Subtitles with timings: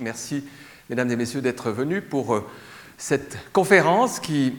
[0.00, 0.44] Merci,
[0.90, 2.46] mesdames et messieurs, d'être venus pour euh,
[2.96, 4.54] cette conférence qui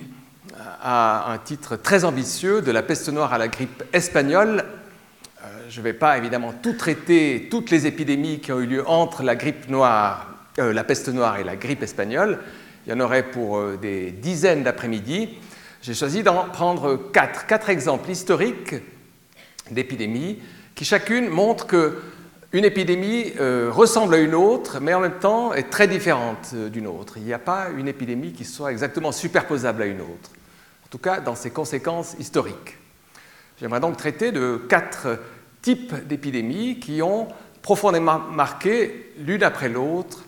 [0.82, 4.64] a un titre très ambitieux, de la peste noire à la grippe espagnole.
[5.44, 8.88] Euh, je ne vais pas évidemment tout traiter, toutes les épidémies qui ont eu lieu
[8.88, 10.28] entre la grippe noire,
[10.58, 12.40] euh, la peste noire et la grippe espagnole.
[12.86, 15.38] Il y en aurait pour des dizaines d'après-midi.
[15.82, 18.76] J'ai choisi d'en prendre quatre, quatre exemples historiques
[19.70, 20.40] d'épidémies
[20.76, 22.02] qui chacune montrent que
[22.52, 26.70] une épidémie euh, ressemble à une autre, mais en même temps est très différente euh,
[26.70, 27.18] d'une autre.
[27.18, 30.32] Il n'y a pas une épidémie qui soit exactement superposable à une autre,
[30.86, 32.78] en tout cas dans ses conséquences historiques.
[33.60, 35.20] J'aimerais donc traiter de quatre
[35.62, 37.28] types d'épidémies qui ont
[37.62, 40.24] profondément marqué l'une après l'autre,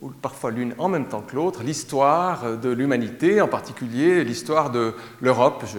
[0.00, 4.94] ou parfois l'une en même temps que l'autre, l'histoire de l'humanité, en particulier l'histoire de
[5.20, 5.64] l'Europe.
[5.72, 5.78] Je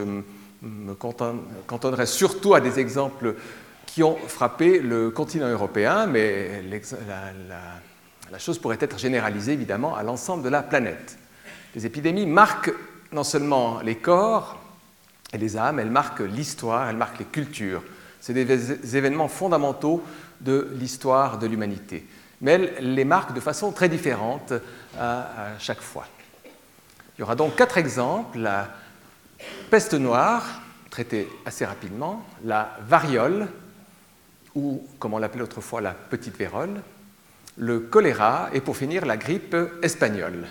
[0.61, 3.36] me cantonnerai surtout à des exemples
[3.97, 6.61] qui ont frappé le continent européen, mais
[8.31, 11.17] la, chose pourrait être généralisée évidemment à l'ensemble de la planète.
[11.73, 12.72] Les épidémies marquent
[13.11, 14.59] non seulement les corps
[15.33, 17.81] et les âmes, elles marquent l'histoire, elles marquent les cultures.
[18.22, 20.03] C'est des événements fondamentaux
[20.41, 22.05] de l'histoire de l'humanité.
[22.41, 24.53] Mais elles les marquent de façon très différente
[24.95, 26.05] à, à chaque fois.
[27.17, 28.38] Il y aura donc quatre exemples.
[28.38, 28.69] La
[29.72, 33.47] peste noire, traitée assez rapidement, la variole,
[34.58, 36.81] ou, comme on l'appelait autrefois, la petite vérole,
[37.58, 40.47] le choléra et pour finir la grippe espagnole.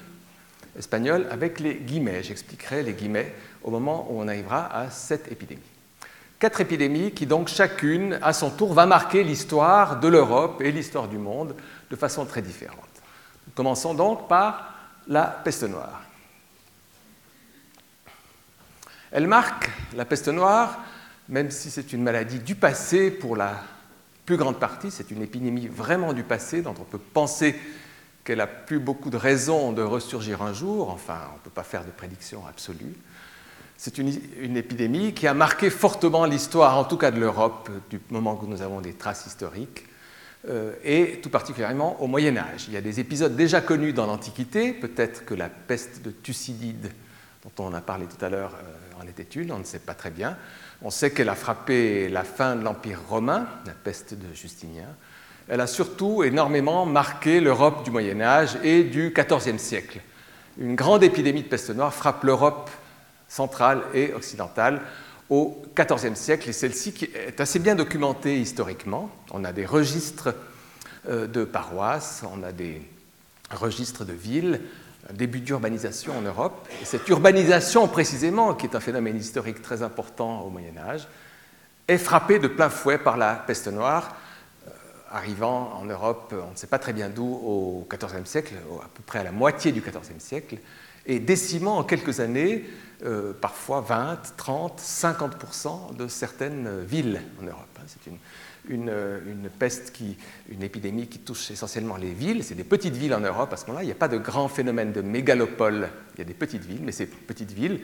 [0.78, 3.34] Espagnole avec les guillemets, j'expliquerai les guillemets
[3.64, 5.60] au moment où on arrivera à cette épidémie.
[6.38, 11.08] Quatre épidémies qui donc chacune, à son tour, va marquer l'histoire de l'Europe et l'histoire
[11.08, 11.56] du monde
[11.90, 12.78] de façon très différente.
[13.54, 14.74] Commençons donc par
[15.08, 16.02] la peste noire.
[19.10, 20.78] Elle marque, la peste noire,
[21.28, 23.56] même si c'est une maladie du passé pour la
[24.26, 27.54] plus grande partie, c'est une épidémie vraiment du passé dont on peut penser
[28.24, 31.62] qu'elle n'a plus beaucoup de raisons de ressurgir un jour, enfin on ne peut pas
[31.62, 32.94] faire de prédiction absolue.
[33.78, 38.34] C'est une, épidémie qui a marqué fortement l'histoire, en tout cas de l'Europe, du moment
[38.36, 39.84] que nous avons des traces historiques,
[40.48, 42.64] euh, et tout particulièrement au Moyen Âge.
[42.68, 46.90] Il y a des épisodes déjà connus dans l'Antiquité, peut-être que la peste de Thucydide,
[47.44, 49.94] dont on a parlé tout à l'heure, euh, en était une, on ne sait pas
[49.94, 50.36] très bien.
[50.82, 54.88] On sait qu'elle a frappé la fin de l'Empire romain, la peste de Justinien.
[55.48, 60.00] Elle a surtout énormément marqué l'Europe du Moyen Âge et du XIVe siècle.
[60.58, 62.70] Une grande épidémie de peste noire frappe l'Europe
[63.28, 64.82] centrale et occidentale
[65.30, 69.10] au XIVe siècle, et celle-ci est assez bien documentée historiquement.
[69.32, 70.34] On a des registres
[71.08, 72.82] euh, de paroisses, on a des
[73.50, 74.60] registres de villes,
[75.12, 76.68] début d'urbanisation en Europe.
[76.82, 81.06] Et cette urbanisation, précisément, qui est un phénomène historique très important au Moyen Âge,
[81.88, 84.16] est frappée de plein fouet par la peste noire,
[84.66, 84.70] euh,
[85.10, 89.02] arrivant en Europe, on ne sait pas très bien d'où, au XIVe siècle, à peu
[89.04, 90.56] près à la moitié du XIVe siècle,
[91.06, 92.64] et décimant en quelques années,
[93.04, 97.78] euh, parfois 20, 30, 50% de certaines villes en Europe.
[97.78, 97.84] Hein.
[97.86, 98.18] C'est une
[98.68, 100.16] une, peste, qui,
[100.48, 102.44] une épidémie qui touche essentiellement les villes.
[102.44, 103.82] C'est des petites villes en Europe à ce moment-là.
[103.82, 105.88] Il n'y a pas de grand phénomène de mégalopole.
[106.14, 107.80] Il y a des petites villes, mais ces petites villes,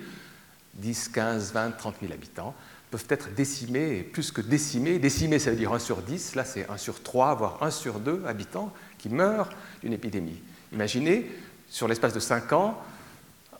[0.74, 2.54] 10, 15, 20, 30 000 habitants,
[2.90, 4.98] peuvent être décimées, plus que décimées.
[4.98, 6.34] Décimées, ça veut dire 1 sur 10.
[6.34, 9.50] Là, c'est 1 sur 3, voire 1 sur 2 habitants qui meurent
[9.82, 10.40] d'une épidémie.
[10.72, 11.30] Imaginez,
[11.68, 12.78] sur l'espace de 5 ans,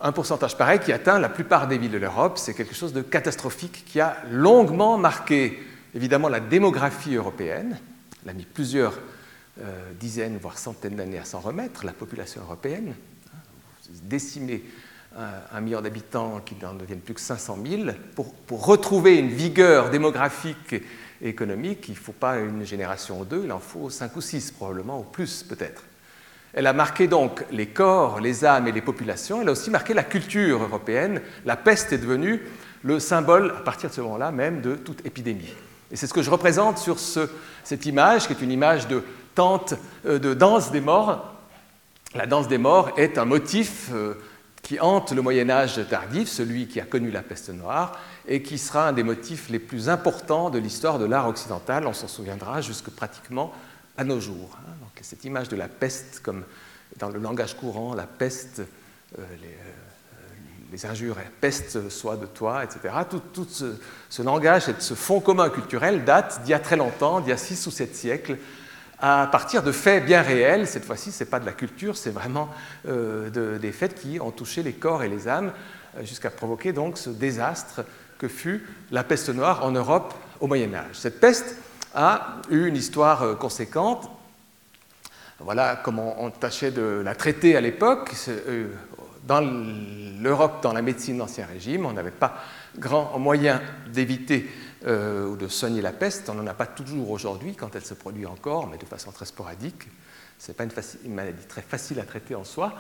[0.03, 2.37] un pourcentage pareil qui atteint la plupart des villes de l'Europe.
[2.37, 5.59] C'est quelque chose de catastrophique qui a longuement marqué
[5.95, 7.79] évidemment la démographie européenne.
[8.25, 8.99] Elle a mis plusieurs
[9.61, 12.95] euh, dizaines, voire centaines d'années à s'en remettre, la population européenne.
[13.35, 13.39] Hein,
[14.03, 14.65] décimer
[15.53, 17.83] un, million d'habitants qui n'en deviennent plus que 500 000.
[18.15, 20.75] Pour, retrouver une vigueur démographique
[21.21, 24.21] et économique, il ne faut pas une génération ou deux, il en faut cinq ou
[24.21, 25.83] six probablement, ou plus peut-être.
[26.55, 29.41] Elle a marqué donc les corps, les âmes et les populations.
[29.41, 31.23] Elle a aussi marqué la culture européenne.
[31.47, 32.43] La peste est devenue
[32.83, 35.53] le symbole, à partir de ce moment-là même, de toute épidémie.
[35.93, 39.05] Et c'est ce que je représente sur cette image, qui est une image de
[39.35, 39.75] tente,
[40.07, 41.35] euh, de danse des morts.
[42.15, 44.15] La danse des morts est un motif euh,
[44.63, 48.57] qui hante le Moyen Âge tardif, celui qui a connu la peste noire, et qui
[48.57, 51.87] sera un des motifs les plus importants de l'histoire de l'art occidental.
[51.87, 53.53] On s'en souviendra jusque pratiquement
[53.99, 54.57] à nos jours.
[54.61, 54.73] Hein.
[54.81, 56.45] Donc, cette image de la peste, comme
[56.99, 58.63] dans le langage courant, la peste,
[59.19, 59.23] euh,
[60.85, 62.95] injures, peste soit de toi, etc.
[63.33, 67.31] Tout, ce, langage et ce fond commun culturel date d'il y a très longtemps, d'il
[67.31, 68.39] y a six ou sept siècles,
[68.99, 70.67] à partir de faits bien réels.
[70.67, 72.49] Cette fois-ci, ce n'est pas de la culture, c'est vraiment
[72.89, 75.53] euh, des faits qui ont touché les corps et les âmes,
[75.99, 77.85] euh, jusqu'à provoquer donc ce désastre
[78.19, 80.95] que fut la peste noire en Europe au Moyen Âge.
[80.95, 81.57] Cette peste
[81.95, 84.09] a eu une histoire euh, conséquente
[85.41, 88.13] Voilà comment on tâchait de la traiter à l'époque.
[89.25, 89.41] Dans
[90.21, 92.43] l'Europe, dans la médecine d'Ancien Régime, on n'avait pas
[92.77, 93.61] grand moyen
[93.93, 94.49] d'éviter
[94.85, 96.29] ou de soigner la peste.
[96.29, 99.27] On n'en a pas toujours aujourd'hui quand elle se produit encore, mais de façon très
[99.27, 99.87] sporadique.
[100.43, 100.65] Ce n'est pas
[101.05, 102.73] une, maladie très facile à traiter en soi.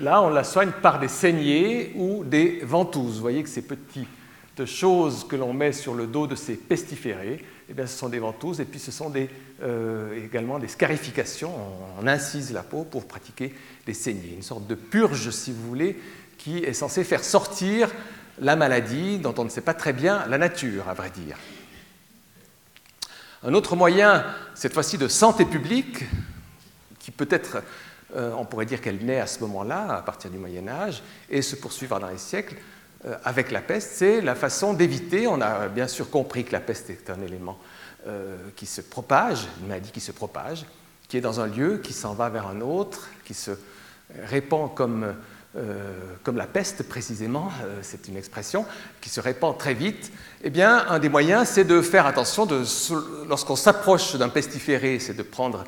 [0.00, 3.16] Là, on la soigne par des saignées ou des ventouses.
[3.16, 4.08] Vous voyez que ces petites
[4.64, 8.20] choses que l'on met sur le dos de ces pestiférés, eh bien, ce sont des
[8.20, 9.28] ventouses et puis ce sont des,
[9.62, 11.52] euh, également des scarifications.
[12.00, 13.54] On, incise la peau pour pratiquer
[13.86, 16.00] des saignées, une sorte de purge, si vous voulez,
[16.38, 17.90] qui est censée faire sortir
[18.38, 21.36] la maladie dont on ne sait pas très bien la nature, à vrai dire.
[23.42, 24.24] Un autre moyen,
[24.54, 26.04] cette fois-ci de santé publique,
[26.98, 27.62] qui peut-être,
[28.16, 31.42] euh, on pourrait dire qu'elle naît à ce moment-là, à partir du Moyen Âge, et
[31.42, 32.56] se poursuivra dans les siècles,
[33.04, 36.60] euh, avec la peste, c'est la façon d'éviter, on a bien sûr compris que la
[36.60, 37.58] peste est un élément
[38.06, 40.64] euh, qui se propage, une maladie qui se propage,
[41.08, 43.50] qui est dans un lieu, qui s'en va vers un autre, qui se
[44.24, 45.14] répand comme
[45.56, 48.64] euh, comme la peste précisément, euh, c'est une expression
[49.00, 50.12] qui se répand très vite,
[50.44, 52.62] eh bien, un des moyens, c'est de faire attention, de,
[53.28, 55.64] lorsqu'on s'approche d'un pestiféré, c'est de prendre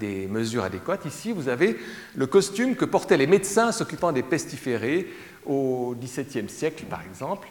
[0.00, 1.04] des mesures adéquates.
[1.04, 1.78] Ici, vous avez
[2.16, 5.08] le costume que portaient les médecins s'occupant des pestiférés
[5.46, 7.46] au XVIIe siècle, par exemple.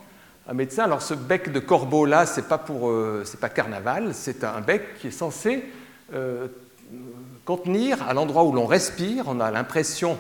[0.48, 2.92] Un médecin, alors ce bec de corbeau là, c'est pas pour,
[3.24, 5.64] c'est pas carnaval, c'est un bec qui est censé
[7.46, 10.18] contenir à l'endroit où l'on respire, on a l'impression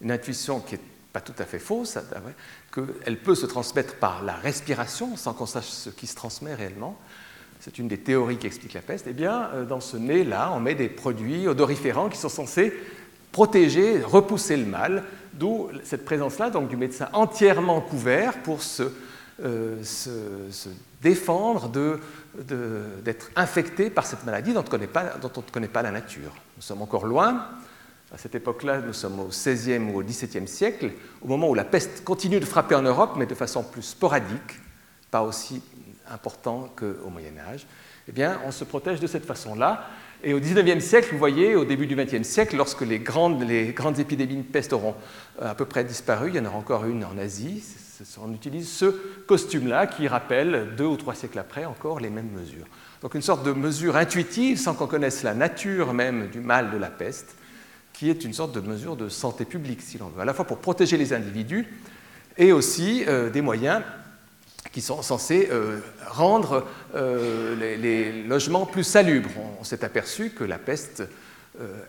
[0.00, 0.80] une intuition qui n'est
[1.12, 1.98] pas tout à fait fausse,
[2.74, 6.98] qu'elle peut se transmettre par la respiration sans qu'on sache ce qui se transmet réellement.
[7.60, 9.06] C'est une des théories qui explique la peste.
[9.08, 12.74] Eh bien, euh, dans ce nez-là, on met des produits odoriférants qui sont censés
[13.32, 18.82] protéger, repousser le mal, d'où cette présence-là donc du médecin entièrement couvert pour se,
[19.42, 19.82] euh,
[21.02, 21.70] défendre
[22.38, 26.32] d'être infecté par cette maladie dont on, dont on ne connaît pas la nature.
[26.56, 27.48] Nous sommes encore loin,
[28.14, 31.64] à cette époque-là, nous sommes au XVIe ou au XVIIe siècle, au moment où la
[31.64, 34.60] peste continue de frapper en Europe, mais de façon plus sporadique,
[35.10, 35.62] pas aussi
[36.08, 37.66] important qu'au Moyen Âge,
[38.06, 39.88] eh bien, on se protège de cette façon-là.
[40.22, 43.72] Et au XIXe siècle, vous voyez, au début du XXe siècle, lorsque les grandes, les
[43.72, 44.94] grandes épidémies de peste auront
[45.42, 47.64] euh, à peu près disparu, il y en aura encore une en Asie,
[48.22, 48.86] on utilise ce
[49.26, 52.66] costume-là qui rappelle, deux ou trois siècles après, encore les mêmes mesures.
[53.02, 56.76] Donc une sorte de mesure intuitive, sans qu'on connaisse la nature même du mal de
[56.76, 57.36] la peste,
[57.92, 60.46] qui est une sorte de mesure de santé publique, si l'on veut, à la fois
[60.46, 61.66] pour protéger les individus
[62.36, 63.82] et aussi euh, des moyens
[64.72, 69.30] qui sont censés euh, rendre euh, les, logements plus salubres.
[69.60, 71.04] On, s'est aperçu que la peste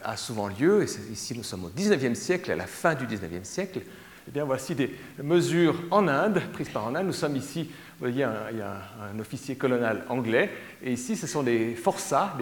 [0.04, 3.48] a souvent lieu, et ici nous sommes au XIXe siècle, à la fin du XIXe
[3.48, 3.80] siècle.
[4.28, 7.08] Eh bien, voici des mesures en Inde, prises par en Inde.
[7.08, 10.52] Nous sommes ici vous voyez, il y a un, officier colonial anglais,
[10.84, 12.36] et ici, ce sont des forçats,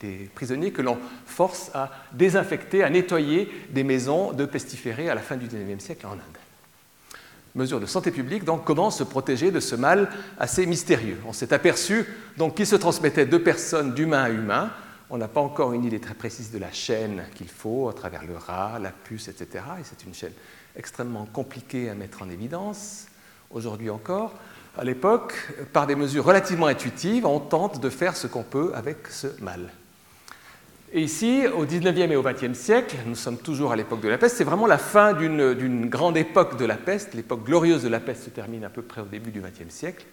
[0.00, 5.20] des, prisonniers que l'on force à désinfecter, à nettoyer des maisons de pestiférés à la
[5.20, 6.20] fin du XIXe siècle en Inde.
[7.54, 10.10] Mesure de santé publique, donc comment se protéger de ce mal
[10.40, 11.18] assez mystérieux?
[11.24, 12.04] On s'est aperçu
[12.36, 14.72] donc qu'il se transmettait de personnes, d'humain à humain.
[15.08, 18.24] On n'a pas encore une idée très précise de la chaîne qu'il faut à travers
[18.24, 19.64] le rat, la puce, etc.
[19.80, 20.32] Et c'est une chaîne
[20.76, 23.06] extrêmement compliquée à mettre en évidence,
[23.50, 24.34] aujourd'hui encore
[24.78, 25.34] à l'époque,
[25.72, 29.70] par des mesures relativement intuitives, on tente de faire ce qu'on peut avec ce mal.
[30.92, 34.18] Et ici, au XIXe et au XXe siècle, nous sommes toujours à l'époque de la
[34.18, 37.14] peste, c'est vraiment la fin d'une grande époque de la peste.
[37.14, 40.06] L'époque glorieuse de la peste se termine à peu près au début du XXe siècle.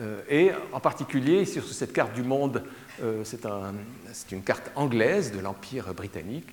[0.00, 2.62] Euh, et en particulier, sur cette carte du monde,
[3.02, 6.48] euh, c'est une carte anglaise de l'Empire britannique,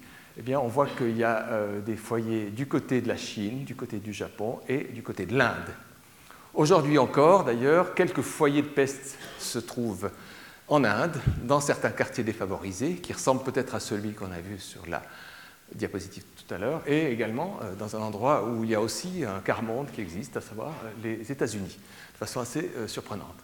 [0.48, 3.76] eh on voit qu'il y a euh, des foyers du côté de la Chine, du
[3.76, 5.74] côté du Japon et du côté de l'Inde.
[6.54, 10.10] Aujourd'hui encore, d'ailleurs, quelques foyers de peste se trouvent
[10.68, 14.86] en Inde, dans certains quartiers défavorisés, qui ressemblent peut-être à celui qu'on a vu sur
[14.88, 15.02] la
[15.74, 19.24] diapositive tout à l'heure, et également euh, dans un endroit où il y a aussi
[19.26, 21.78] un quart monde qui existe, à savoir euh, les États-Unis,
[22.14, 23.36] de façon assez surprenante.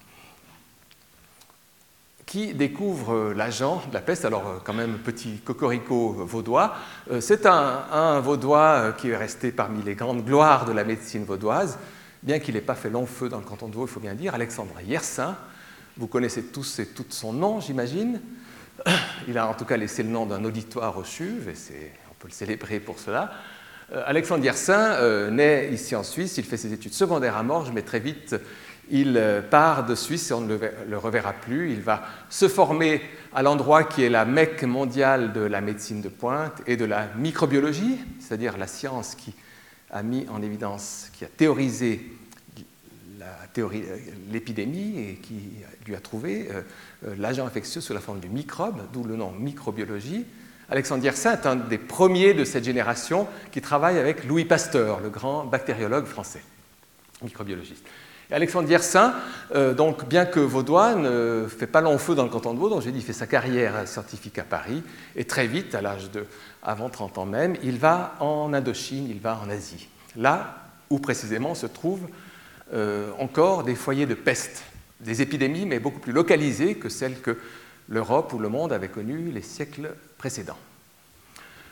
[2.25, 6.75] Qui découvre l'agent de la peste Alors, quand même, petit cocorico vaudois.
[7.19, 11.77] C'est un, vaudois qui est resté parmi les grandes gloires de la médecine vaudoise,
[12.23, 14.15] bien qu'il n'ait pas fait long feu dans le canton de Vaud, il faut bien
[14.15, 15.37] dire, Alexandre Yersin.
[15.97, 18.19] Vous connaissez tous et toutes son nom, j'imagine.
[19.27, 22.27] Il a en tout cas laissé le nom d'un auditoire au CHUV, et on peut
[22.27, 23.31] le célébrer pour cela.
[23.93, 27.71] Euh, Alexandre Yersin euh, naît ici en Suisse, il fait ses études secondaires à Morges,
[27.73, 28.35] mais très vite
[28.89, 31.71] il euh, part de Suisse et on ne le reverra plus.
[31.71, 33.01] Il va se former
[33.33, 37.07] à l'endroit qui est la mecque mondiale de la médecine de pointe et de la
[37.17, 39.33] microbiologie, c'est-à-dire la science qui
[39.91, 42.11] a mis en évidence, qui a théorisé
[44.31, 45.51] l'épidémie et qui
[45.85, 46.61] lui a trouvé euh,
[47.07, 50.25] euh, l'agent infectieux sous la forme du microbe, d'où le nom microbiologie.
[50.69, 55.09] Alexandre Yersin est un des premiers de cette génération qui travaille avec Louis Pasteur, le
[55.09, 56.41] grand bactériologue français,
[57.21, 57.85] microbiologiste.
[58.31, 59.13] Alexandre Yersin,
[59.53, 62.69] euh, donc, bien que vaudois, ne fait pas long feu dans le canton de Vaud,
[62.69, 64.83] donc j'ai dit, il fait sa carrière scientifique à Paris,
[65.15, 66.25] et très vite, à l'âge de
[66.63, 70.57] avant 30 ans même, il va en Indochine, il va en Asie, là
[70.89, 72.07] où précisément se trouvent
[72.73, 74.63] euh, encore des foyers de peste,
[74.99, 77.37] des épidémies, mais beaucoup plus localisées que celles que
[77.89, 80.57] l'Europe ou le monde avaient connues les siècles précédents.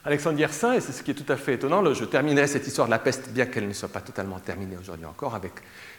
[0.06, 2.88] Alexandre Yersin, et c'est ce qui est tout à fait étonnant, je terminerai cette histoire
[2.88, 5.54] de la peste, bien qu'elle ne soit pas totalement terminée aujourd'hui encore avec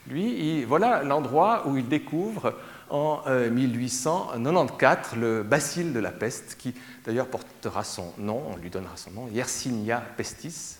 [0.06, 0.62] lui.
[0.64, 2.52] voilà l'endroit où il découvre
[2.90, 6.74] en 1894 euh, le bacille de la peste, qui
[7.06, 10.76] d'ailleurs portera son nom, on lui donnera son nom, Yersinia pestis,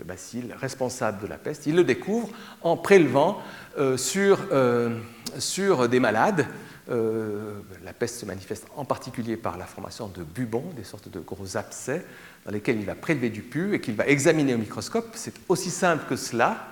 [0.00, 1.66] le bacille responsable de la peste.
[1.66, 2.28] Il le découvre
[2.62, 3.40] en prélevant
[3.78, 4.98] euh, euh,
[5.38, 6.46] sur, des malades.
[6.88, 11.56] La peste se manifeste en particulier par la formation de bubons, des sortes de gros
[11.56, 12.04] abcès,
[12.46, 15.10] dans lesquels il va prélever du pu et qu'il va examiner au microscope.
[15.14, 16.68] C'est aussi simple que cela.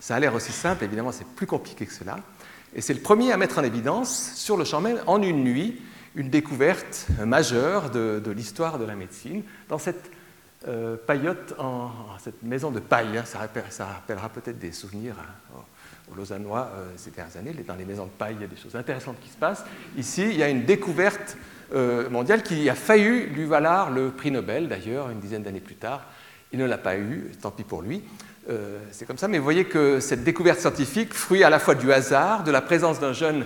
[0.00, 2.18] Ça a l'air aussi simple, évidemment, c'est plus compliqué que cela.
[2.74, 5.80] Et c'est le premier à mettre en évidence, sur le champ même, en une nuit,
[6.14, 10.10] une découverte majeure de, l'histoire de la médecine dans cette
[10.68, 13.16] euh, paillote, en, cette maison de paille.
[13.16, 13.24] Hein.
[13.24, 15.64] ça, rappellera peut-être des souvenirs hein, aux,
[16.16, 17.54] Lausannois euh, ces dernières années.
[17.66, 19.64] Dans les maisons de paille, il y a des choses intéressantes qui se passent.
[19.96, 21.36] Ici, il y a une découverte
[21.74, 25.74] euh, mondiale qui a failli lui valoir le prix Nobel, d'ailleurs, une dizaine d'années plus
[25.74, 26.02] tard.
[26.52, 28.02] Il ne l'a pas eu, tant pis pour lui.
[28.50, 31.74] Euh, c'est comme ça, mais vous voyez que cette découverte scientifique, fruit à la fois
[31.74, 33.44] du hasard, de la présence d'un jeune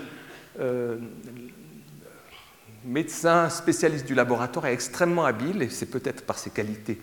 [2.84, 6.98] médecin spécialiste du laboratoire, est extrêmement habile, et c'est peut-être par ses qualités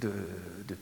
[0.00, 0.10] de,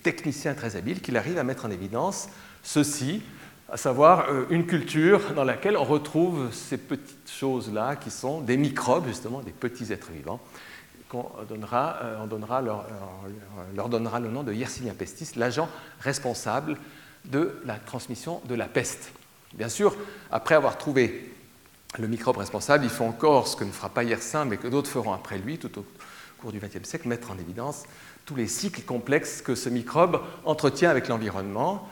[0.03, 2.29] technicien très habile qu'il arrive à mettre en évidence
[2.63, 3.23] ceci,
[3.71, 8.57] à savoir euh, une culture dans laquelle on retrouve ces petites choses-là qui sont des
[8.57, 10.41] microbes, justement, des petits êtres vivants,
[11.09, 12.87] qu'on euh, leur,
[13.75, 15.69] leur, donnera le nom de Yersinia pestis, l'agent
[16.01, 16.77] responsable
[17.27, 19.13] de la transmission de la peste.
[19.55, 19.95] Bien sûr,
[20.31, 21.33] après avoir trouvé
[21.99, 24.91] le microbe responsable, il faut encore ce que ne fera pas Yersin, mais que d'autres
[24.91, 25.85] feront après lui, tout au
[26.39, 27.85] cours du XXe siècle, mettre en évidence
[28.27, 31.89] tous les cycles complexes que ce microbe entretient avec l'environnement,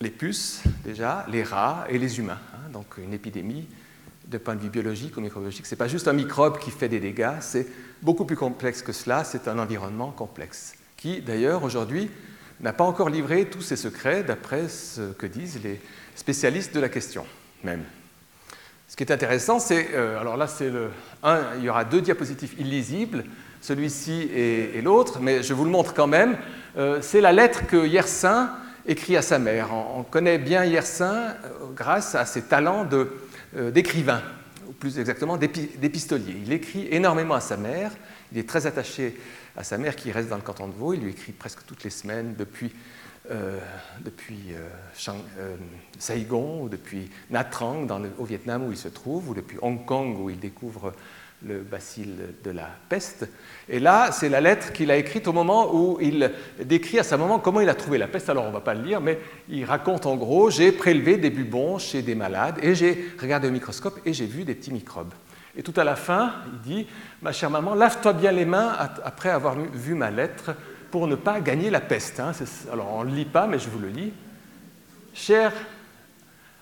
[0.00, 2.38] les puces déjà, les rats et les humains.
[2.54, 2.70] Hein.
[2.72, 3.66] donc une épidémie,
[4.26, 6.88] de point de vue biologique ou microbiologique, ce n'est pas juste un microbe qui fait
[6.88, 7.66] des dégâts, c'est
[8.02, 12.10] beaucoup plus complexe que cela, c'est un environnement complexe, qui d'ailleurs aujourd'hui
[12.60, 15.80] n'a pas encore livré tous ses secrets d'après ce que disent les
[16.14, 17.24] spécialistes de la question
[17.62, 17.84] même.
[18.88, 20.70] Ce qui est intéressant, c'est, euh, alors là c'est
[21.58, 23.24] il y aura deux diapositives illisibles,
[23.60, 26.36] celui-ci et, l'autre, mais je vous le montre quand même,
[26.76, 28.50] euh, c'est la lettre que Yersin
[28.86, 29.72] écrit à sa mère.
[29.72, 34.22] On, connaît bien Yersin euh, grâce à ses talents euh, d'écrivain,
[34.68, 36.36] ou plus exactement d'épistolier.
[36.44, 37.92] Il écrit énormément à sa mère,
[38.32, 39.18] il est très attaché
[39.56, 41.82] à sa mère qui reste dans le canton de Vaud, il lui écrit presque toutes
[41.84, 42.72] les semaines depuis,
[43.30, 43.58] euh,
[44.00, 44.54] depuis
[45.98, 47.86] Saigon, ou depuis Nha Trang
[48.18, 50.92] au Vietnam où il se trouve, ou depuis Hong Kong où il découvre
[51.44, 52.14] le bacille
[52.44, 53.28] de la peste.
[53.68, 56.30] Et là, c'est la lettre qu'il a écrite au moment où il
[56.64, 58.28] décrit à sa maman comment il a trouvé la peste.
[58.30, 61.30] Alors, on ne va pas le lire, mais il raconte en gros j'ai prélevé des
[61.30, 65.12] bubons chez des malades et j'ai regardé au microscope et j'ai vu des petits microbes.
[65.56, 66.86] Et tout à la fin, il dit
[67.22, 68.74] Ma chère maman, lave-toi bien les mains
[69.04, 70.54] après avoir vu ma lettre
[70.90, 72.20] pour ne pas gagner la peste.
[72.20, 72.32] Hein.
[72.72, 74.12] Alors, on ne le lit pas, mais je vous le lis.
[75.12, 75.52] Cher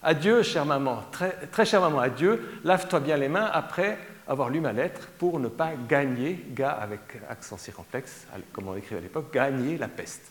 [0.07, 4.61] Adieu, chère maman, très, très chère maman, adieu, lave-toi bien les mains après avoir lu
[4.61, 9.33] ma lettre pour ne pas gagner, ga avec accent circonflexe, comme on écrivait à l'époque,
[9.33, 10.23] gagner la peste.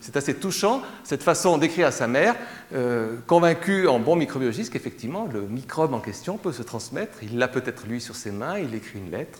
[0.00, 2.34] C'est assez touchant, cette façon d'écrire à sa mère,
[2.74, 7.22] euh, convaincu en bon microbiologiste qu'effectivement, le microbe en question peut se transmettre.
[7.22, 9.38] Il l'a peut-être lu sur ses mains, il écrit une lettre.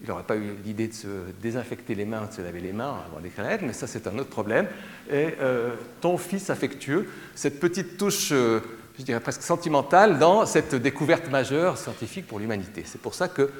[0.00, 1.08] Il n'aurait pas eu l'idée de se
[1.40, 4.06] désinfecter les mains, de se laver les mains avant d'écrire la lettre, mais ça, c'est
[4.06, 4.66] un autre problème.
[5.10, 8.60] Et euh, ton fils affectueux, cette petite touche euh,
[8.98, 12.84] je dirais presque sentimentale dans cette découverte majeure scientifique pour l'humanité.
[12.86, 13.50] C'est pour ça que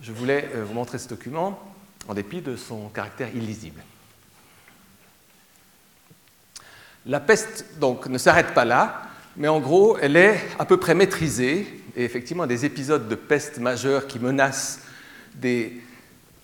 [0.00, 1.60] je voulais euh, vous montrer ce document
[2.08, 3.80] en dépit de son caractère illisible.
[7.06, 9.02] La peste, donc, ne s'arrête pas là,
[9.36, 13.58] mais en gros, elle est à peu près maîtrisée, et effectivement, des épisodes de peste
[13.58, 14.80] majeure qui menacent
[15.34, 15.80] des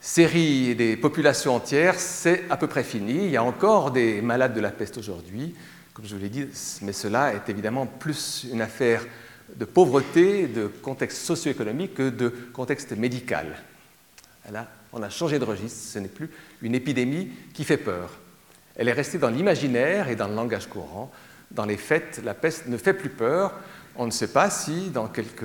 [0.00, 3.24] séries et des populations entières, c'est à peu près fini.
[3.24, 5.54] Il y a encore des malades de la peste aujourd'hui,
[5.96, 6.46] comme je vous l'ai dit,
[6.82, 9.02] mais cela est évidemment plus une affaire
[9.56, 13.46] de pauvreté, de contexte socio-économique que de contexte médical.
[14.52, 16.28] Là, on a changé de registre, ce n'est plus
[16.60, 18.10] une épidémie qui fait peur.
[18.76, 21.10] Elle est restée dans l'imaginaire et dans le langage courant.
[21.50, 23.54] Dans les faits, la peste ne fait plus peur.
[23.96, 25.44] On ne sait pas si, dans quelques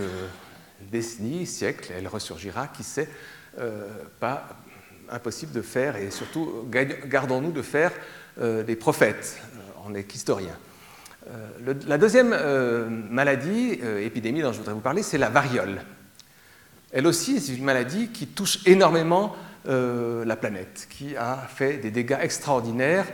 [0.91, 3.08] décennies, siècles, elle ressurgira, qui sait,
[3.58, 3.88] euh,
[4.20, 4.50] pas
[5.10, 7.93] impossible de faire, et surtout gardons-nous de faire
[8.38, 9.38] des prophètes.
[9.86, 10.58] On est qu'historiens.
[11.88, 12.36] la deuxième
[13.10, 15.84] maladie, épidémie dont je voudrais vous parler, c'est la variole.
[16.92, 19.36] Elle aussi, c'est une maladie qui touche énormément
[19.66, 23.06] la planète, qui a fait des dégâts extraordinaires.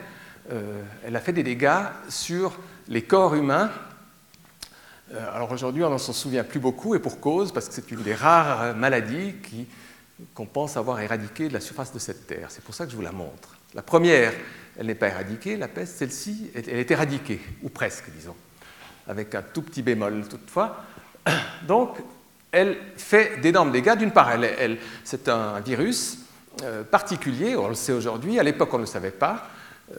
[0.50, 2.58] elle a fait des dégâts sur
[2.88, 3.70] les corps humains
[5.14, 7.92] euh, alors aujourd'hui, on n'en s'en souvient plus beaucoup, et pour cause, parce que c'est
[7.92, 9.36] une des rares maladies
[10.34, 12.48] qu'on pense avoir éradiquées de la surface de cette Terre.
[12.50, 13.56] C'est pour ça que je vous la montre.
[13.74, 14.34] La première,
[14.78, 18.36] elle n'est pas éradiquée, la peste, celle-ci, elle est éradiquée, ou presque, disons,
[19.08, 20.84] avec un tout petit bémol toutefois.
[21.68, 21.98] Donc,
[22.52, 23.98] elle fait d'énormes dégâts.
[23.98, 26.20] D'une part, elle, c'est un virus
[26.64, 29.48] euh, particulier, on le sait aujourd'hui, à l'époque on ne le savait pas,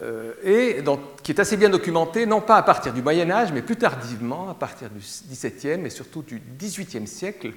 [0.01, 0.83] euh, et
[1.23, 4.49] qui est assez bien documenté, non pas à partir du Moyen Âge, mais plus tardivement,
[4.49, 7.53] à partir du XVIIe et surtout du XVIIIe siècle,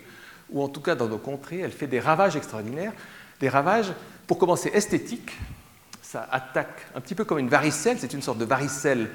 [0.50, 2.92] où en tout cas dans nos contrées, elle fait des ravages extraordinaires,
[3.40, 3.92] des ravages,
[4.26, 5.32] pour commencer, esthétiques.
[6.12, 9.08] Ça attaque un petit peu comme une varicelle, c'est une sorte de varicelle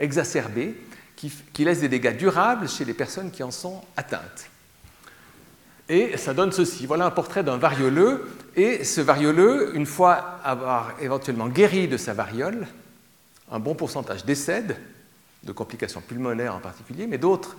[0.00, 0.74] exacerbée
[1.14, 4.50] qui, laisse des dégâts durables chez les personnes qui en sont atteintes.
[5.88, 6.86] Et ça donne ceci.
[6.86, 8.28] Voilà un portrait d'un varioleux.
[8.56, 12.66] Et ce varioleux, une fois avoir éventuellement guéri de sa variole,
[13.52, 14.76] un bon pourcentage décèdent,
[15.44, 17.56] de complications pulmonaires en particulier, mais d'autres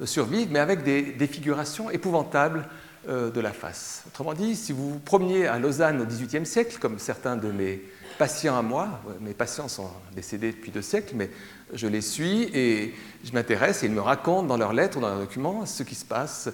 [0.00, 2.66] euh, survivent, mais avec des défigurations épouvantables
[3.06, 4.04] euh, de la face.
[4.06, 7.82] Autrement dit, si vous vous promeniez à Lausanne au XVIIIe siècle, comme certains de mes
[8.20, 11.30] patients à moi, mes patients sont décédés depuis deux siècles, mais
[11.72, 15.08] je les suis et je m'intéresse et ils me racontent dans leurs lettres ou dans
[15.08, 16.50] leurs documents ce qui se passe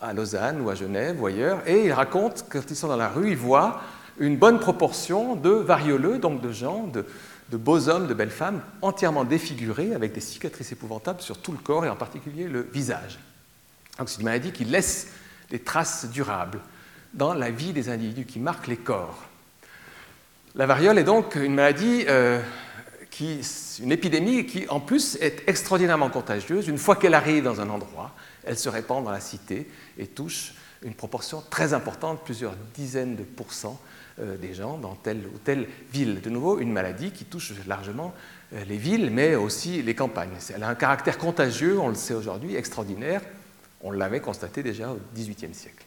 [0.00, 3.08] à Lausanne ou à Genève ou ailleurs, et ils racontent quand ils sont dans la
[3.08, 3.80] rue, ils voient
[4.18, 7.06] une bonne proportion de varioleux, donc de gens, de,
[7.56, 11.84] beaux hommes, de belles femmes, entièrement défigurés, avec des cicatrices épouvantables sur tout le corps
[11.84, 13.20] et en particulier le visage.
[14.00, 15.12] Donc c'est une maladie qui laisse
[15.48, 16.58] des traces durables
[17.12, 19.28] dans la vie des individus, qui marque les corps.
[20.56, 22.40] La variole est donc une maladie, euh,
[23.80, 26.68] une épidémie qui en plus est extraordinairement contagieuse.
[26.68, 28.14] Une fois qu'elle arrive dans un endroit,
[28.44, 33.24] elle se répand dans la cité et touche une proportion très importante, plusieurs dizaines de
[33.24, 33.80] pourcents
[34.20, 36.20] euh, des gens dans telle ou telle ville.
[36.20, 38.14] De nouveau, une maladie qui touche largement
[38.52, 40.36] euh, les villes, mais aussi les campagnes.
[40.54, 43.22] Elle a un caractère contagieux, on le sait aujourd'hui, extraordinaire.
[43.80, 45.84] On l'avait constaté déjà au XVIIIe siècle.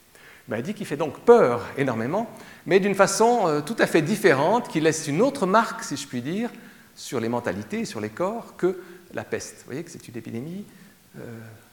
[0.48, 2.30] Maladie qui fait donc peur énormément,
[2.66, 6.08] mais d'une façon euh, tout à fait différente, qui laisse une autre marque, si je
[6.08, 6.50] puis dire,
[6.96, 8.82] sur les mentalités, sur les corps, que
[9.14, 9.58] la peste.
[9.60, 10.66] Vous voyez que c'est une épidémie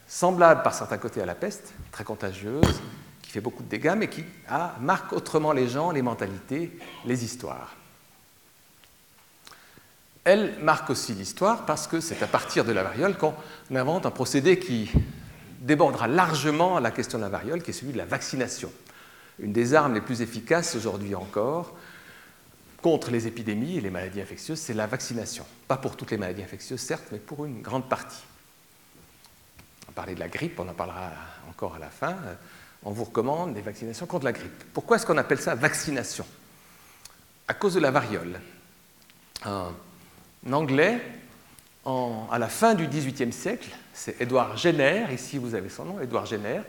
[0.07, 2.81] semblable par certains côtés à la peste, très contagieuse,
[3.23, 4.25] qui fait beaucoup de dégâts, mais qui
[4.81, 7.75] marque autrement les gens, les mentalités, les histoires.
[10.25, 13.35] Elle marque aussi l'histoire parce que c'est à partir de la variole qu'on
[13.75, 14.91] invente un procédé qui
[15.65, 18.73] débordera largement la question de la variole, qui est celui de la vaccination.
[19.39, 21.75] Une des armes les plus efficaces aujourd'hui encore
[22.81, 25.45] contre les épidémies et les maladies infectieuses, c'est la vaccination.
[25.67, 28.23] Pas pour toutes les maladies infectieuses, certes, mais pour une grande partie
[29.95, 31.13] parler de la grippe, on en parlera
[31.49, 32.17] encore à la fin.
[32.83, 34.65] On vous recommande des vaccinations contre la grippe.
[34.73, 36.27] Pourquoi est-ce qu'on appelle ça vaccination?
[37.49, 38.41] À cause de la variole.
[39.45, 39.73] Un
[40.53, 41.01] anglais,
[41.87, 46.27] à la fin du XVIIIe siècle, c'est Édouard Jenner, ici vous avez son nom, Édouard
[46.27, 46.61] Jenner,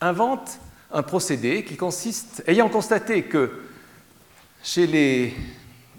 [0.00, 0.58] invente
[0.92, 3.64] un procédé qui consiste, ayant constaté que
[4.62, 5.34] chez les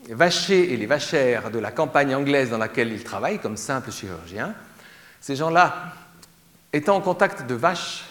[0.09, 4.53] vachers et les vachères de la campagne anglaise dans laquelle il travaille comme simple chirurgien,
[5.19, 5.93] ces gens-là
[6.71, 8.05] étant en contact de vaches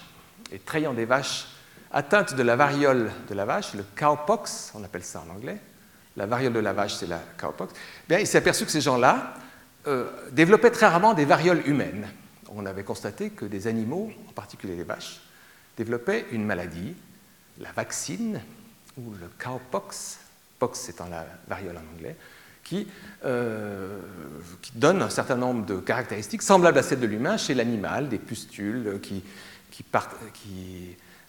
[0.53, 1.47] et trayant des vaches
[1.91, 5.59] atteintes de la variole de la vache, le cowpox, on appelle ça en anglais,
[6.17, 7.73] la variole de la vache, c'est la cowpox,
[8.09, 9.35] bien, il s'est aperçu que ces gens-là
[10.33, 12.09] développaient très rarement des varioles humaines.
[12.51, 15.20] On avait constaté que des animaux, en particulier les vaches,
[15.77, 16.94] développaient une maladie,
[17.61, 18.40] la vaccine,
[18.96, 20.18] ou le cowpox,
[20.59, 22.16] pox étant la variole en anglais,
[23.24, 23.98] euh,
[24.61, 28.18] qui, donne un certain nombre de caractéristiques semblables à celles de l'humain chez l'animal, des
[28.18, 29.24] pustules qui,
[29.70, 29.85] qui,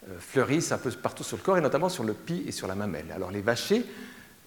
[0.09, 2.67] euh, fleurissent un peu partout sur le corps et notamment sur le pis et sur
[2.67, 3.11] la mamelle.
[3.13, 3.85] Alors les vachers,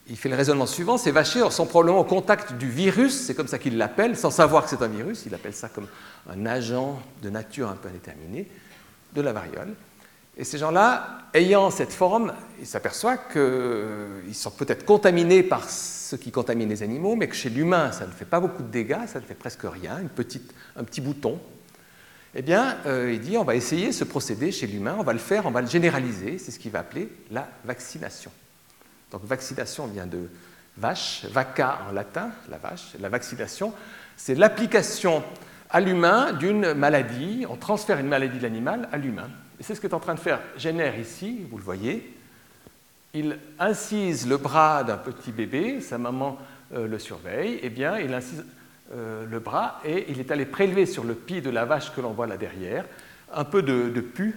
[0.09, 3.47] il fait le raisonnement suivant, ces vachers sont probablement au contact du virus, c'est comme
[3.47, 5.87] ça qu'il l'appelle, sans savoir que c'est un virus, il appelle ça comme
[6.29, 8.49] un agent de nature un peu indéterminée
[9.15, 9.75] de la variole.
[10.37, 16.31] Et ces gens-là, ayant cette forme, ils s'aperçoivent qu'ils sont peut-être contaminés par ce qui
[16.31, 19.21] contamine les animaux, mais que chez l'humain, ça ne fait pas beaucoup de dégâts, ça
[19.21, 21.39] ne fait presque rien, une petite, un petit bouton.
[22.35, 25.19] Eh bien, euh, il dit, on va essayer ce procédé chez l'humain, on va le
[25.19, 28.31] faire, on va le généraliser, c'est ce qu'il va appeler la vaccination.
[29.13, 30.29] Donc vaccination vient de
[30.77, 33.73] vache, vaca en latin, la vache, la vaccination,
[34.17, 35.23] c'est l'application
[35.71, 39.29] à l'humain d'une maladie, on transfère une maladie de l'animal à l'humain.
[39.61, 42.15] Et c'est ce qu'est en train de faire Jenner ici, vous le voyez.
[43.15, 46.39] il incise le bras d'un petit bébé, sa maman
[46.75, 48.45] euh, le surveille, eh bien, il incise
[48.95, 52.01] euh, le bras et il est allé prélever sur le pied de la vache que
[52.01, 52.85] l'on voit là derrière
[53.35, 54.35] un peu de, de pu,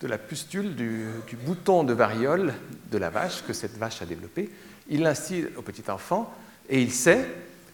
[0.00, 1.06] de la pustule du,
[1.44, 2.54] bouton de variole
[2.90, 4.50] de la vache que cette vache a développé.
[4.88, 6.32] Il l'incise au petit enfant
[6.68, 7.26] et il sait,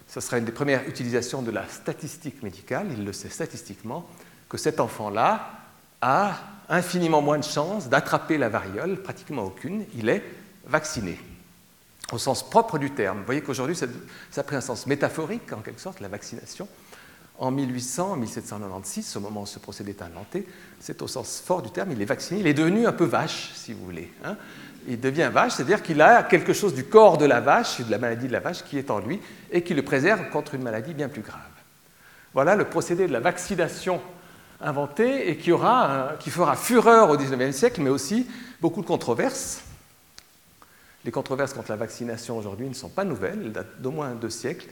[0.08, 4.08] ce sera une des premières utilisations de la statistique médicale, il le sait statistiquement,
[4.48, 5.52] que cet enfant-là
[6.00, 6.36] a
[6.68, 10.22] infiniment moins de chances d'attraper la variole, pratiquement aucune, il est
[10.66, 11.18] vacciné,
[12.12, 13.18] au sens propre du terme.
[13.18, 13.86] Vous voyez qu'aujourd'hui, ça,
[14.36, 16.68] a pris un sens métaphorique, en quelque sorte, la vaccination.
[17.40, 20.46] En 1800, 1796, au moment où ce procédé est inventé,
[20.78, 23.52] c'est au sens fort du terme, il est vacciné, il est devenu un peu vache,
[23.54, 24.12] si vous voulez.
[24.22, 24.36] Hein.
[24.86, 27.96] Il devient vache, c'est-à-dire qu'il a quelque chose du corps de la vache, de la
[27.96, 30.92] maladie de la vache qui est en lui, et qui le préserve contre une maladie
[30.92, 31.40] bien plus grave.
[32.34, 34.02] Voilà le procédé de la vaccination
[34.60, 35.50] inventé et qui,
[36.20, 38.26] qui fera fureur au XIXe siècle, mais aussi
[38.60, 39.62] beaucoup de controverses.
[41.06, 44.28] Les controverses contre la vaccination aujourd'hui ne sont pas nouvelles, elles datent d'au moins deux
[44.28, 44.66] siècles.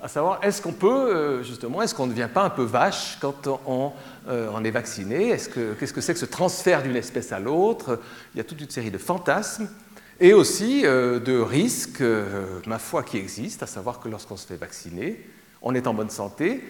[0.00, 3.18] À savoir, est-ce qu'on peut, euh, justement, est-ce qu'on ne devient pas un peu vache
[3.20, 3.92] quand on,
[4.28, 5.30] euh, est vacciné?
[5.30, 7.98] Qu'est-ce que c'est que ce transfert d'une espèce à l'autre?
[8.32, 9.68] Il y a toute une série de fantasmes
[10.20, 12.04] et aussi euh, de risques,
[12.66, 15.26] ma foi, qui existent, à savoir que lorsqu'on se fait vacciner,
[15.62, 16.62] on est en bonne santé,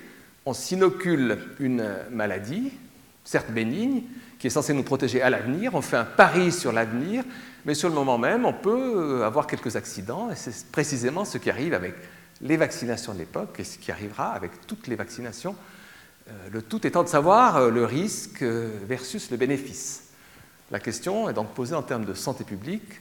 [0.47, 2.73] on s'inocule une maladie,
[3.25, 4.05] certes bénigne,
[4.39, 7.25] qui est censée nous protéger à l'avenir, on fait un pari sur l'avenir,
[7.67, 11.51] mais sur le moment même, on peut avoir quelques accidents, et c'est précisément ce qui
[11.51, 11.95] arrive avec
[12.41, 15.57] les vaccinations de l'époque et ce qui arrivera avec toutes les vaccinations,
[16.29, 20.05] euh, le tout étant de savoir euh, le risque euh, versus le bénéfice.
[20.71, 23.01] La question est donc posée en termes de santé publique.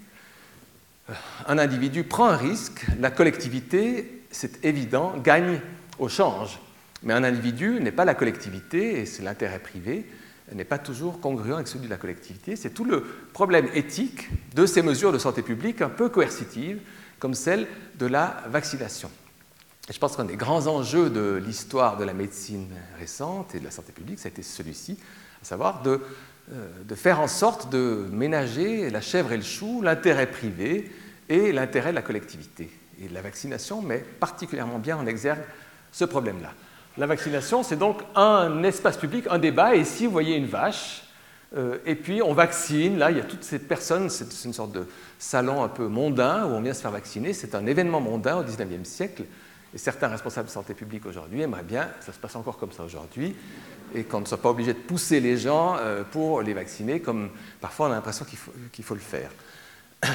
[1.46, 5.62] Un individu prend un risque, la collectivité, c'est évident, gagne
[6.00, 6.60] au change.
[7.04, 10.10] Mais un individu n'est pas la collectivité, et c'est l'intérêt privé,
[10.54, 12.56] n'est pas toujours congruent avec celui de la collectivité.
[12.56, 16.82] C'est tout le problème éthique de ces mesures de santé publique un peu coercitives,
[17.20, 17.68] comme celle
[18.00, 19.12] de la vaccination.
[19.90, 22.68] Et je pense qu'un des grands enjeux de l'histoire de la médecine
[23.00, 24.98] récente et de la santé publique, ça a été celui-ci,
[25.42, 26.02] à savoir de,
[26.52, 30.92] euh, de faire en sorte de ménager la chèvre et le chou, l'intérêt privé
[31.30, 32.70] et l'intérêt de la collectivité.
[33.02, 35.44] Et la vaccination met particulièrement bien en exergue
[35.92, 36.52] ce problème-là.
[36.98, 39.76] La vaccination, c'est donc un espace public, un débat.
[39.76, 41.04] Et ici, vous voyez une vache,
[41.56, 42.98] euh, et puis on vaccine.
[42.98, 44.86] Là, il y a toutes ces personnes, c'est une sorte de
[45.20, 47.34] salon un peu mondain où on vient se faire vacciner.
[47.34, 49.24] C'est un événement mondain au XIXe siècle.
[49.74, 52.84] Et certains responsables de santé publique aujourd'hui aimeraient bien ça se passe encore comme ça
[52.84, 53.36] aujourd'hui
[53.94, 57.30] et qu'on ne soit pas obligé de pousser les gens euh, pour les vacciner, comme
[57.62, 59.30] parfois on a l'impression qu'il faut, le faire.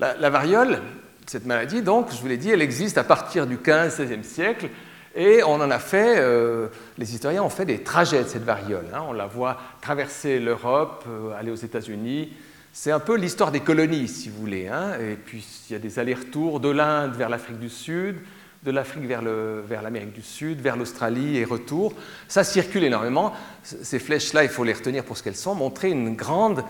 [0.00, 0.82] La, la, variole,
[1.24, 4.68] cette maladie, donc, je vous l'ai dit, elle existe à partir du 15-16e siècle.
[5.14, 6.66] Et on en a fait, euh,
[6.98, 8.86] les historiens ont fait des trajets de cette variole.
[8.92, 9.04] Hein.
[9.08, 12.32] On la voit traverser l'Europe, euh, aller aux États-Unis.
[12.76, 14.66] C'est un peu l'histoire des colonies, si vous voulez.
[14.66, 14.98] Hein.
[15.00, 18.16] Et puis il y a des allers-retours de l'Inde vers l'Afrique du Sud,
[18.64, 21.94] de l'Afrique vers l'Amérique du Sud, vers l'Australie et retour.
[22.26, 23.32] Ça circule énormément.
[23.62, 26.64] Ces flèches-là, il faut les retenir pour ce qu'elles sont, montrer une grande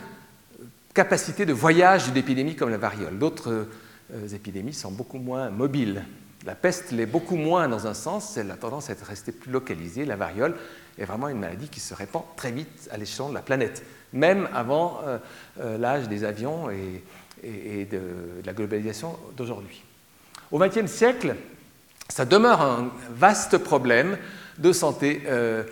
[0.92, 3.18] capacité de voyage d'une épidémie comme la variole.
[3.18, 3.66] D'autres
[4.12, 6.04] euh, épidémies sont beaucoup moins mobiles.
[6.44, 9.50] La peste l'est beaucoup moins dans un sens, elle a tendance à être restée plus
[9.50, 10.04] localisée.
[10.04, 10.54] La variole
[10.98, 13.82] est vraiment une maladie qui se répand très vite à l'échelon de la planète,
[14.14, 15.18] même avant euh,
[15.60, 17.02] euh, l'âge des avions et,
[17.44, 18.00] de,
[18.46, 19.82] la globalisation d'aujourd'hui.
[20.50, 21.36] Au XXe siècle,
[22.08, 24.16] ça demeure un vaste problème
[24.56, 25.64] de santé euh,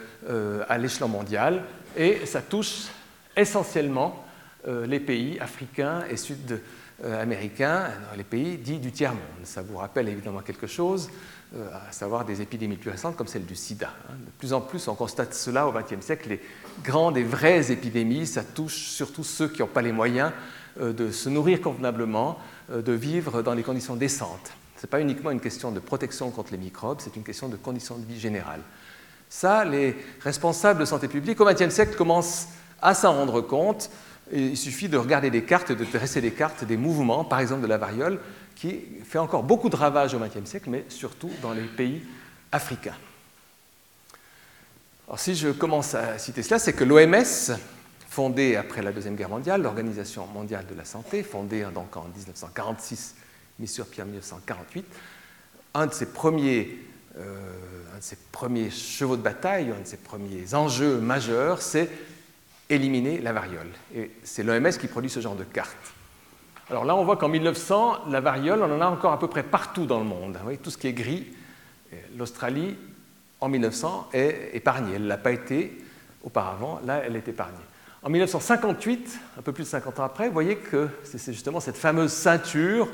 [0.68, 1.62] à l'échelon mondial
[1.96, 2.88] et ça touche
[3.34, 4.22] essentiellement
[4.66, 6.60] les pays africains et sud
[7.02, 9.44] américains, dans les pays dits du tiers-monde.
[9.44, 11.10] Ça vous rappelle évidemment quelque chose,
[11.72, 13.92] à savoir des épidémies plus récentes comme celle du sida.
[14.08, 14.14] Hein.
[14.24, 16.28] De plus en plus, on constate cela au XXe siècle.
[16.30, 16.40] Les
[16.82, 20.32] grandes et vraies épidémies, ça touche surtout ceux qui n'ont pas les moyens
[20.80, 22.38] euh, de se nourrir convenablement,
[22.72, 24.52] de vivre dans des conditions décentes.
[24.76, 27.56] Ce n'est pas uniquement une question de protection contre les microbes, c'est une question de
[27.56, 28.62] conditions de vie générales.
[29.28, 32.48] Ça, les responsables de santé publique au XXe siècle commencent
[32.80, 33.90] à s'en rendre compte
[34.32, 37.66] il suffit de regarder des cartes, de dresser des cartes des mouvements, par exemple de
[37.66, 38.18] la variole,
[38.54, 42.02] qui fait encore beaucoup de ravages au XXe siècle, mais surtout dans les pays
[42.50, 42.96] africains.
[45.08, 47.56] Alors, si je commence à citer cela, c'est que l'OMS,
[48.08, 53.16] fondée après la Deuxième Guerre mondiale, l'Organisation mondiale de la santé, fondée donc en 1946,
[53.58, 54.84] mise sur pied en 1948,
[55.74, 56.78] un de ses premiers,
[57.18, 57.36] euh,
[57.94, 61.88] un de ses premiers chevaux de bataille, un de ses premiers enjeux majeurs, c'est
[62.68, 63.70] éliminer la variole.
[63.94, 65.76] Et c'est l'OMS qui produit ce genre de carte.
[66.72, 69.42] Alors là, on voit qu'en 1900, la variole, on en a encore à peu près
[69.42, 70.36] partout dans le monde.
[70.38, 71.26] Vous voyez, tout ce qui est gris,
[72.16, 72.78] l'Australie,
[73.40, 74.94] en 1900, est épargnée.
[74.94, 75.78] Elle ne l'a pas été
[76.24, 77.58] auparavant, là, elle est épargnée.
[78.02, 81.76] En 1958, un peu plus de 50 ans après, vous voyez que c'est justement cette
[81.76, 82.88] fameuse ceinture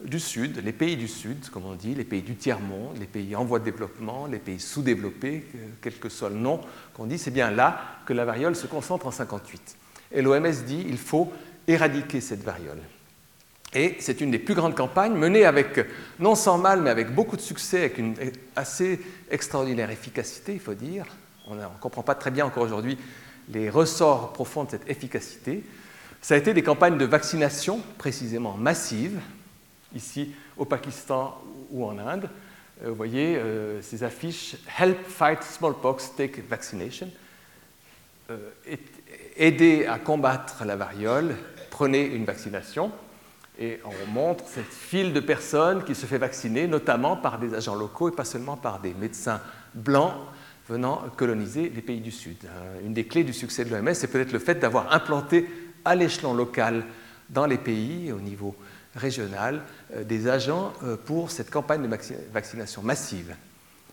[0.00, 3.34] du Sud, les pays du Sud, comme on dit, les pays du tiers-monde, les pays
[3.34, 5.48] en voie de développement, les pays sous-développés,
[5.82, 6.60] quel que soit le nom
[6.94, 9.76] qu'on dit, c'est bien là que la variole se concentre en 58.
[10.12, 11.32] Et l'OMS dit qu'il faut
[11.66, 12.78] éradiquer cette variole.
[13.76, 15.78] Et c'est une des plus grandes campagnes menées avec,
[16.18, 18.14] non sans mal, mais avec beaucoup de succès, avec une
[18.56, 18.98] assez
[19.30, 21.04] extraordinaire efficacité, il faut dire.
[21.46, 22.96] On ne comprend pas très bien encore aujourd'hui
[23.50, 25.62] les ressorts profonds de cette efficacité.
[26.22, 29.20] Ça a été des campagnes de vaccination précisément massives,
[29.94, 31.38] ici au Pakistan
[31.70, 32.30] ou en Inde.
[32.82, 37.10] Euh, vous voyez euh, ces affiches Help fight smallpox, take vaccination.
[38.30, 38.38] Euh,
[39.36, 41.36] aider à combattre la variole,
[41.70, 42.90] prenez une vaccination.
[43.58, 47.74] Et on montre cette file de personnes qui se fait vacciner, notamment par des agents
[47.74, 49.40] locaux et pas seulement par des médecins
[49.74, 50.12] blancs
[50.68, 52.36] venant coloniser les pays du Sud.
[52.44, 55.48] Euh, une des clés du succès de l'OMS, c'est peut-être le fait d'avoir implanté
[55.84, 56.84] à l'échelon local
[57.30, 58.54] dans les pays, au niveau
[58.94, 59.62] régional,
[59.94, 61.96] euh, des agents euh, pour cette campagne de
[62.32, 63.34] vaccination massive,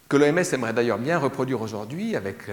[0.10, 2.50] que l'OMS aimerait d'ailleurs bien reproduire aujourd'hui avec,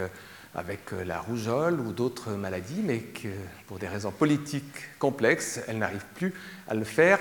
[0.54, 3.28] avec la rougeole ou d'autres maladies, mais que
[3.66, 6.34] pour des raisons politiques complexes, elle n'arrive plus
[6.68, 7.18] à le faire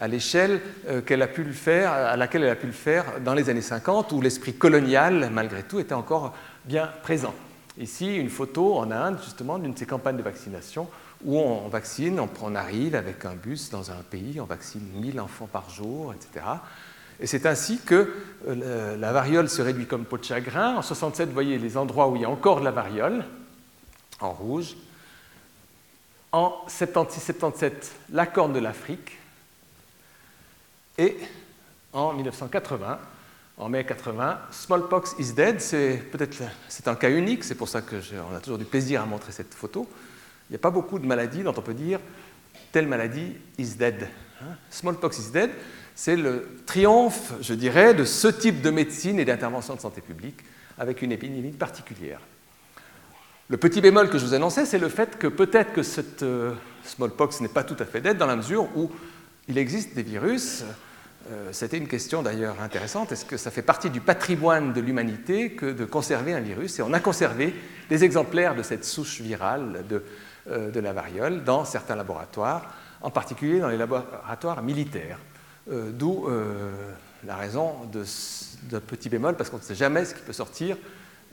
[0.00, 0.60] à l'échelle
[1.06, 3.60] qu'elle a pu le faire, à laquelle elle a pu le faire dans les années
[3.60, 7.34] 50, où l'esprit colonial, malgré tout, était encore bien présent.
[7.78, 10.88] Ici, une photo en Inde, justement, d'une de ces campagnes de vaccination
[11.24, 15.48] où on vaccine, on arrive avec un bus dans un pays, on vaccine 1000 enfants
[15.50, 16.44] par jour, etc.
[17.22, 18.12] Et c'est ainsi que
[18.48, 20.74] euh, la variole se réduit comme peau de chagrin.
[20.76, 23.24] En 67, vous voyez les endroits où il y a encore de la variole,
[24.20, 24.74] en rouge.
[26.32, 27.72] En 76-77,
[28.10, 29.18] la corne de l'Afrique.
[30.98, 31.16] Et
[31.92, 32.98] en 1980,
[33.58, 37.82] en mai 80, Smallpox is dead, c'est peut-être c'est un cas unique, c'est pour ça
[37.82, 39.88] qu'on a toujours du plaisir à montrer cette photo.
[40.48, 42.00] Il n'y a pas beaucoup de maladies dont on peut dire
[42.72, 44.08] telle maladie is dead.
[44.40, 44.56] Hein.
[44.70, 45.50] Smallpox is dead,
[45.94, 50.40] c'est le triomphe, je dirais, de ce type de médecine et d'intervention de santé publique
[50.78, 52.20] avec une épidémie particulière.
[53.48, 56.54] Le petit bémol que je vous annonçais, c'est le fait que peut-être que cette euh,
[56.84, 58.90] smallpox n'est pas tout à fait dead dans la mesure où
[59.48, 60.64] il existe des virus
[61.30, 63.12] euh, c'était une question d'ailleurs intéressante.
[63.12, 66.78] Est-ce que ça fait partie du patrimoine de l'humanité que de conserver un virus?
[66.78, 67.54] Et on a conservé
[67.88, 70.02] des exemplaires de cette souche virale de,
[70.50, 75.18] euh, la variole dans certains laboratoires, en particulier dans les laboratoires militaires.
[75.70, 76.28] Euh, d'où
[77.24, 80.76] la raison ce petit bémol, parce qu'on ne sait jamais ce qui peut sortir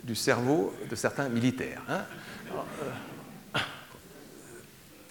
[0.03, 1.81] du cerveau de certains militaires.
[1.89, 2.03] Hein.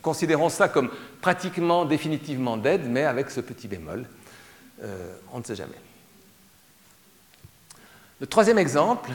[0.02, 4.06] considérons ça comme pratiquement définitivement dead, mais avec ce petit bémol.
[4.82, 5.78] Euh, on ne sait jamais.
[8.20, 9.10] Le troisième exemple,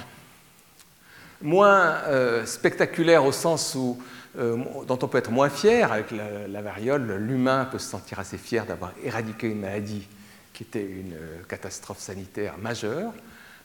[1.41, 4.01] moins euh, spectaculaire au sens où,
[4.37, 8.37] euh, dont on peut être moins fier, avec la, variole, l'humain peut se sentir assez
[8.37, 10.07] fier d'avoir éradiqué une maladie
[10.53, 11.15] qui était une
[11.47, 13.13] catastrophe sanitaire majeure.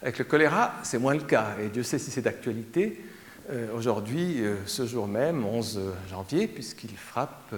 [0.02, 3.04] Avec le choléra, c'est moins le cas, et Dieu sait si c'est d'actualité.
[3.74, 7.54] Aujourd'hui, ce jour même, 11 janvier, puisqu'il frappe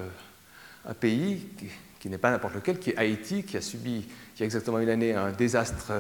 [0.87, 1.49] un pays
[1.99, 4.07] qui n'est pas n'importe lequel, qui est Haïti, qui a subi
[4.41, 5.93] il y a exactement une année un désastre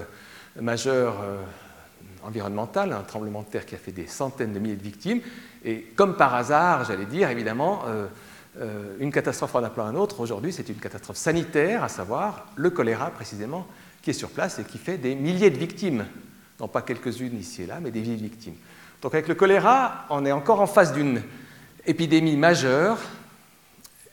[0.58, 1.42] majeur euh,
[2.22, 5.20] environnemental, un tremblement de terre qui a fait des centaines de milliers de victimes.
[5.64, 8.06] Et comme par hasard, j'allais dire, évidemment, euh,
[8.60, 12.70] euh, une catastrophe en appelant un autre, aujourd'hui c'est une catastrophe sanitaire, à savoir le
[12.70, 13.66] choléra précisément,
[14.02, 16.06] qui est sur place et qui fait des milliers de victimes.
[16.58, 18.56] Non pas quelques-unes ici et là, mais des milliers de victimes.
[19.02, 21.22] Donc avec le choléra, on est encore en face d'une
[21.86, 22.98] épidémie majeure,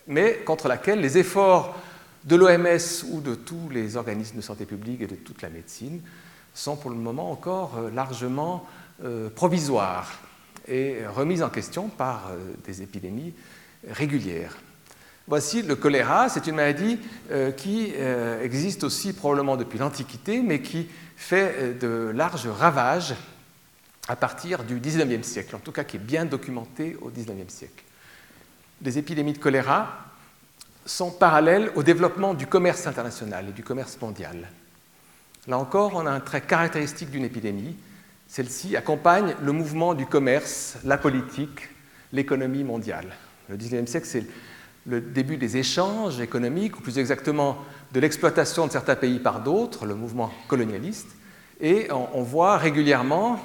[0.08, 1.76] mais contre laquelle les efforts
[2.24, 6.02] de l'OMS ou de tous les organismes de santé publique et de toute la médecine
[6.54, 8.66] sont pour le moment encore euh, largement
[9.36, 10.12] provisoires
[10.68, 13.34] et remises en question par euh, des épidémies
[13.90, 14.58] régulières.
[15.28, 17.00] Voici le choléra, c'est une maladie
[17.58, 17.92] qui
[18.42, 23.14] existe aussi probablement depuis l'Antiquité, mais qui fait de larges ravages
[24.08, 27.84] à partir du XIXe siècle, en tout cas qui est bien documentée au XIXe siècle.
[28.82, 30.08] Des épidémies de choléra
[30.86, 34.48] sont parallèles au développement du commerce international et du commerce mondial.
[35.48, 37.76] Là encore, on a un trait caractéristique d'une épidémie.
[38.38, 41.70] Celle-ci accompagne le mouvement du commerce, la politique,
[42.14, 43.08] l'économie mondiale.
[43.50, 44.28] Le XIXe siècle, c'est
[44.86, 47.58] le début des échanges économiques, ou plus exactement
[47.94, 51.08] de l'exploitation de certains pays par d'autres, le mouvement colonialiste.
[51.62, 53.40] Et on, voit régulièrement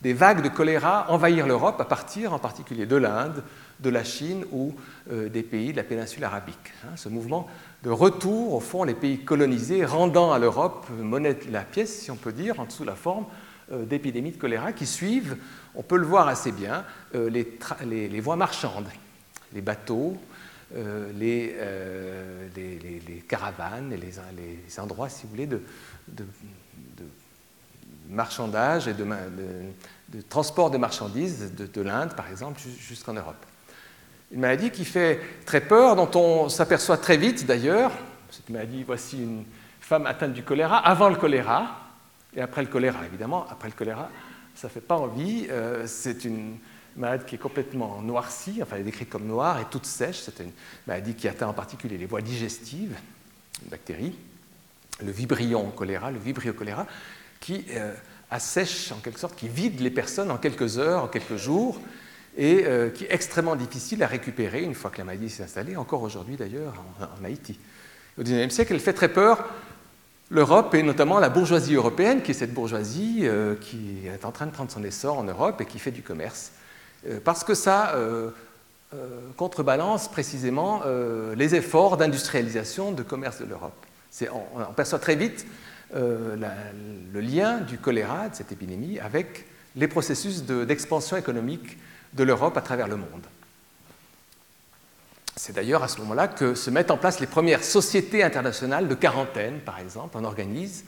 [0.00, 3.42] des vagues de choléra envahir l'Europe à partir en particulier de l'Inde,
[3.80, 4.76] de la Chine ou
[5.10, 6.72] euh, des pays de la péninsule arabique.
[6.84, 6.92] Hein.
[6.94, 7.48] ce mouvement
[7.82, 12.12] de retour, au fond, les pays colonisés, rendant à l'Europe monnaie de la pièce, si
[12.12, 13.24] on peut dire, en dessous la forme
[13.70, 15.36] d'épidémies de choléra qui suivent,
[15.74, 18.88] on peut le voir assez bien, euh, les, voies marchandes.
[19.52, 20.16] les bateaux,
[21.16, 21.54] les,
[22.56, 25.62] les, caravanes et les, endroits, si vous voulez, de,
[26.08, 26.24] de,
[28.08, 29.06] marchandage et de,
[30.28, 33.46] transport de marchandises de, l'Inde, par exemple, jusqu'en Europe.
[34.30, 37.92] Une maladie qui fait très peur, dont on s'aperçoit très vite d'ailleurs.
[38.30, 39.44] Cette maladie, voici une
[39.80, 41.83] femme atteinte du choléra avant le choléra
[42.36, 43.04] et après le choléra.
[43.06, 44.10] Évidemment, après le choléra,
[44.54, 45.46] ça ne fait pas envie.
[45.50, 46.56] Euh, c'est une
[46.96, 50.20] maladie qui est complètement noircie, enfin elle est décrite comme noire et toute sèche.
[50.20, 50.52] C'est une
[50.86, 52.96] maladie qui atteint en particulier les voies digestives,
[53.62, 54.16] une bactérie,
[55.02, 56.86] le vibrion choléra, le vibrio choléra,
[57.40, 57.92] qui euh,
[58.30, 61.80] assèche en quelque sorte, qui vide les personnes en quelques heures, en quelques jours,
[62.36, 65.76] et euh, qui est extrêmement difficile à récupérer une fois que la maladie s'est installée,
[65.76, 67.58] encore aujourd'hui d'ailleurs en, Haïti.
[68.18, 69.44] Au XIXe siècle, elle fait très peur
[70.34, 74.46] l'Europe et notamment la bourgeoisie européenne, qui est cette bourgeoisie euh, qui est en train
[74.46, 76.52] de prendre son essor en Europe et qui fait du commerce.
[77.08, 77.94] Euh, parce que ça
[79.36, 80.82] contrebalance précisément
[81.34, 83.74] les efforts d'industrialisation, de commerce de l'Europe.
[84.30, 85.44] On, perçoit très vite
[85.92, 91.76] le lien du choléra, de cette épidémie, avec les processus d'expansion économique
[92.12, 93.26] de l'Europe à travers le monde.
[95.36, 98.94] C'est d'ailleurs à ce moment-là que se mettent en place les premières sociétés internationales de
[98.94, 100.16] quarantaine, par exemple.
[100.16, 100.84] On organise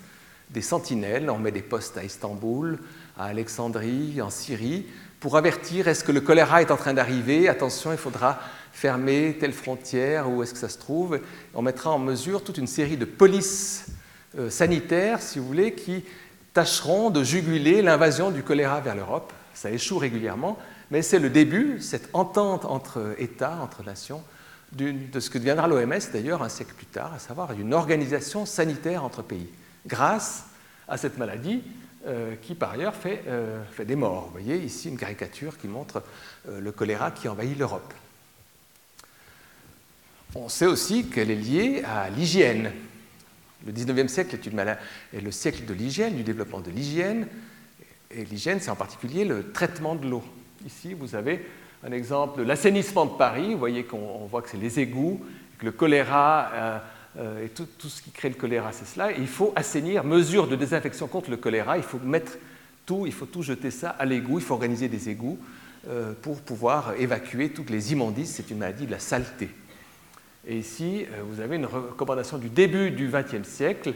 [0.51, 2.79] des sentinelles, on met des postes à Istanbul,
[3.19, 4.87] à Alexandrie, en Syrie,
[5.19, 8.39] pour avertir est-ce que le choléra est en train d'arriver, attention, il faudra
[8.73, 11.21] fermer telle frontière, où est-ce que ça se trouve?
[11.55, 13.87] On mettra en mesure toute une série de polices
[14.39, 16.05] euh, sanitaires, si vous voulez, qui
[16.53, 19.33] tâcheront de juguler l'invasion du choléra vers l'Europe.
[19.55, 20.59] Ça échoue régulièrement,
[20.93, 24.23] mais c'est le début, cette entente entre États, entre nations,
[24.77, 29.05] de ce que deviendra l'OMS d'ailleurs un siècle plus tard, à savoir une organisation sanitaire
[29.05, 29.49] entre pays,
[29.87, 30.45] grâce
[30.89, 31.63] à cette maladie
[32.07, 34.27] euh, qui par ailleurs fait, euh, fait, des morts.
[34.27, 36.05] Vous voyez ici une caricature qui montre
[36.49, 37.93] euh, le choléra qui envahit l'Europe.
[40.37, 42.71] On sait aussi qu'elle est liée à l'hygiène.
[43.67, 47.27] Le 19e siècle est, est le siècle de l'hygiène, du développement de l'hygiène.
[48.13, 50.23] Et l'hygiène, c'est en particulier le traitement de l'eau.
[50.65, 51.45] Ici, vous avez
[51.87, 53.53] un exemple l'assainissement de Paris.
[53.53, 55.21] Vous voyez qu'on voit que c'est les égouts,
[55.59, 56.79] que le choléra euh,
[57.19, 59.13] euh, et tout, ce qui crée le choléra, c'est cela.
[59.13, 61.79] il faut assainir, mesure de désinfection contre le choléra.
[61.79, 62.33] Il faut mettre
[62.85, 64.39] tout, il faut tout jeter ça à l'égout.
[64.39, 65.39] Il faut organiser des égouts
[65.89, 68.35] euh, pour pouvoir évacuer toutes les immondices.
[68.35, 69.49] C'est une maladie de la saleté.
[70.49, 73.95] Et ici, vous avez une recommandation du début du XXe siècle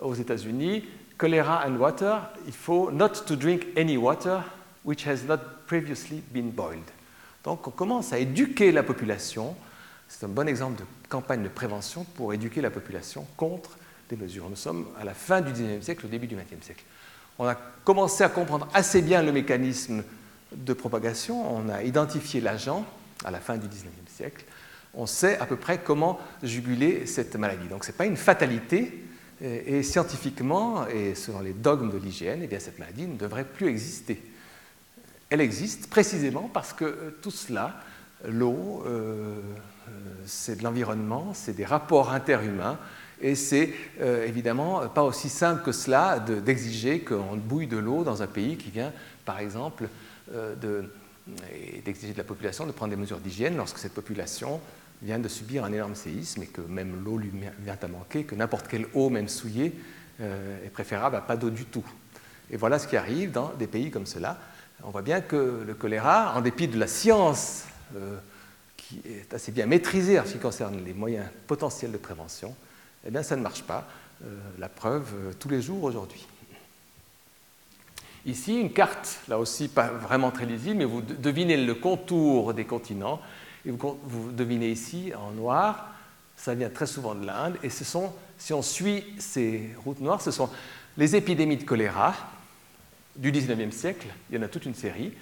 [0.00, 0.84] aux États-Unis.
[1.16, 4.42] Choléra and water, il faut not to drink any water
[4.84, 6.88] which has not previously been boiled.
[7.44, 9.54] Donc on commence à éduquer la population.
[10.08, 14.48] C'est un bon exemple de campagne de prévention pour éduquer la population contre des mesures.
[14.48, 16.84] Nous sommes à la fin du XIXe siècle, au début du XXe siècle.
[17.38, 20.02] On a commencé à comprendre assez bien le mécanisme
[20.54, 21.54] de propagation.
[21.54, 22.84] On a identifié l'agent
[23.24, 24.44] à la fin du XIXe siècle.
[24.94, 27.68] On sait à peu près comment juguler cette maladie.
[27.68, 29.04] Donc ce n'est pas une fatalité.
[29.40, 34.20] Et scientifiquement, et selon les dogmes de l'hygiène, eh cette maladie ne devrait plus exister
[35.30, 37.74] elle existe précisément parce que euh, tout cela,
[38.26, 39.40] l'eau, euh,
[39.88, 39.90] euh,
[40.26, 42.78] c'est de l'environnement, c'est des rapports interhumains,
[43.20, 48.28] et c'est évidemment pas aussi simple que cela d'exiger qu'on bouille de l'eau dans un
[48.28, 48.92] pays qui vient,
[49.24, 49.88] par exemple,
[51.84, 54.60] d'exiger de la population de prendre des mesures d'hygiène lorsque cette population
[55.02, 58.36] vient de subir un énorme séisme et que même l'eau lui vient à manquer, que
[58.36, 59.74] n'importe quelle eau, même souillée,
[60.20, 61.86] est préférable à pas d'eau du tout.
[62.52, 64.38] Et voilà ce qui arrive dans des pays comme cela
[64.84, 67.64] on voit bien que le choléra, en dépit de la science
[67.96, 68.18] euh,
[68.76, 72.54] qui est assez bien maîtrisée en ce qui concerne les moyens potentiels de prévention,
[73.06, 73.86] eh bien ça ne marche pas.
[74.24, 76.26] Euh, la preuve euh, tous les jours aujourd'hui.
[78.26, 82.64] Ici, une carte, là aussi pas vraiment très lisible, mais vous devinez le contour des
[82.64, 83.20] continents.
[83.64, 85.94] Et vous, devinez ici, en noir,
[86.36, 87.56] ça vient très souvent de l'Inde.
[87.62, 90.50] Et si on suit ces routes noires, ce sont
[90.96, 92.14] les épidémies de choléra,
[93.18, 95.12] du 19e siècle, il y en a toute une série.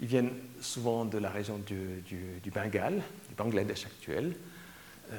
[0.00, 0.30] Ils viennent
[0.60, 4.34] souvent de la région du, Bengale, du Bangladesh actuel.
[5.12, 5.16] Euh,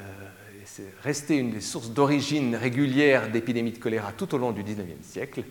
[0.66, 5.04] c'est resté une des sources d'origine régulière d'épidémies de choléra tout au long du 19e
[5.04, 5.44] siècle.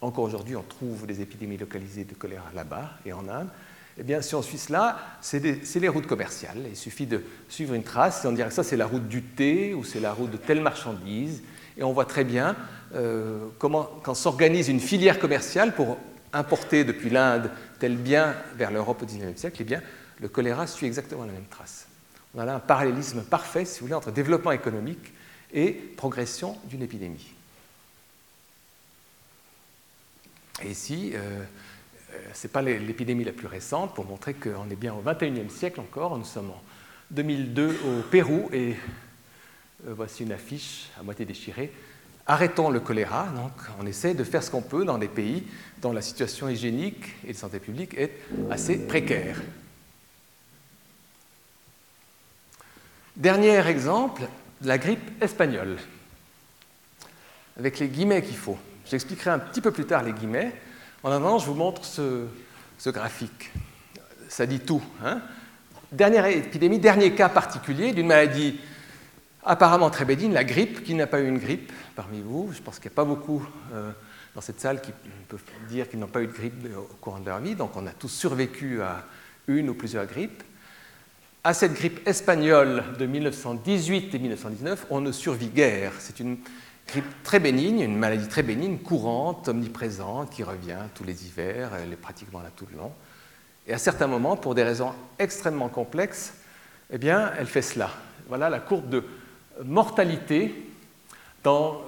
[0.00, 3.48] Encore aujourd'hui, on trouve des épidémies localisées de choléra là-bas et en Inde.
[3.98, 5.40] Eh bien, si on suit cela, c'est
[5.76, 6.64] les routes commerciales.
[6.68, 9.22] Il suffit de suivre une trace et on dirait que ça, c'est la route du
[9.22, 11.42] thé ou c'est la route de telle marchandise.
[11.76, 12.56] Et on voit très bien
[12.94, 15.98] euh, comment, quand s'organise une filière commerciale pour
[16.32, 19.82] importer depuis l'Inde tel bien vers l'Europe au XIXe siècle, eh bien,
[20.20, 21.86] le choléra suit exactement la même trace.
[22.34, 25.12] On a là un parallélisme parfait, si vous voulez, entre développement économique
[25.52, 27.26] et progression d'une épidémie.
[30.62, 31.42] Et ici, euh,
[32.12, 35.50] euh ce n'est pas l'épidémie la plus récente, pour montrer qu'on est bien au XXIe
[35.50, 36.52] siècle encore, nous sommes
[37.10, 38.76] 2002 au Pérou, et
[39.82, 41.72] voici une affiche à moitié déchirée.
[42.26, 43.26] Arrêtons le choléra.
[43.36, 45.44] Donc, on essaie de faire ce qu'on peut dans des pays
[45.82, 48.18] dont la situation hygiénique et de santé publique est
[48.50, 49.40] assez précaire.
[53.16, 54.22] Dernier exemple,
[54.62, 55.76] la grippe espagnole,
[57.58, 58.58] avec les guillemets qu'il faut.
[58.86, 60.52] J'expliquerai un petit peu plus tard les guillemets.
[61.02, 62.26] En attendant, je vous montre ce,
[62.86, 63.52] graphique.
[64.28, 64.82] Ça dit tout.
[65.04, 65.20] Hein.
[65.92, 68.58] Dernière épidémie, dernier cas particulier d'une maladie
[69.44, 70.84] apparemment très bénigne, la grippe.
[70.84, 73.46] Qui n'a pas eu une grippe parmi vous Je pense qu'il n'y a pas beaucoup
[73.72, 73.90] euh,
[74.34, 74.92] dans cette salle qui
[75.28, 77.54] peuvent dire qu'ils n'ont pas eu de grippe au cours de leur vie.
[77.54, 79.04] Donc on a tous survécu à
[79.46, 80.42] une ou plusieurs grippes.
[81.42, 85.92] À cette grippe espagnole de 1918 et 1919, on ne survit guère.
[85.98, 86.38] C'est une
[86.88, 91.92] grippe très bénigne, une maladie très bénigne, courante, omniprésente, qui revient tous les hivers, elle
[91.92, 92.92] est pratiquement là tout le long.
[93.66, 96.34] Et à certains moments, pour des raisons extrêmement complexes,
[96.90, 97.90] eh bien, elle fait cela.
[98.28, 99.04] Voilà la courbe de
[99.62, 100.54] mortalité
[101.42, 101.82] dans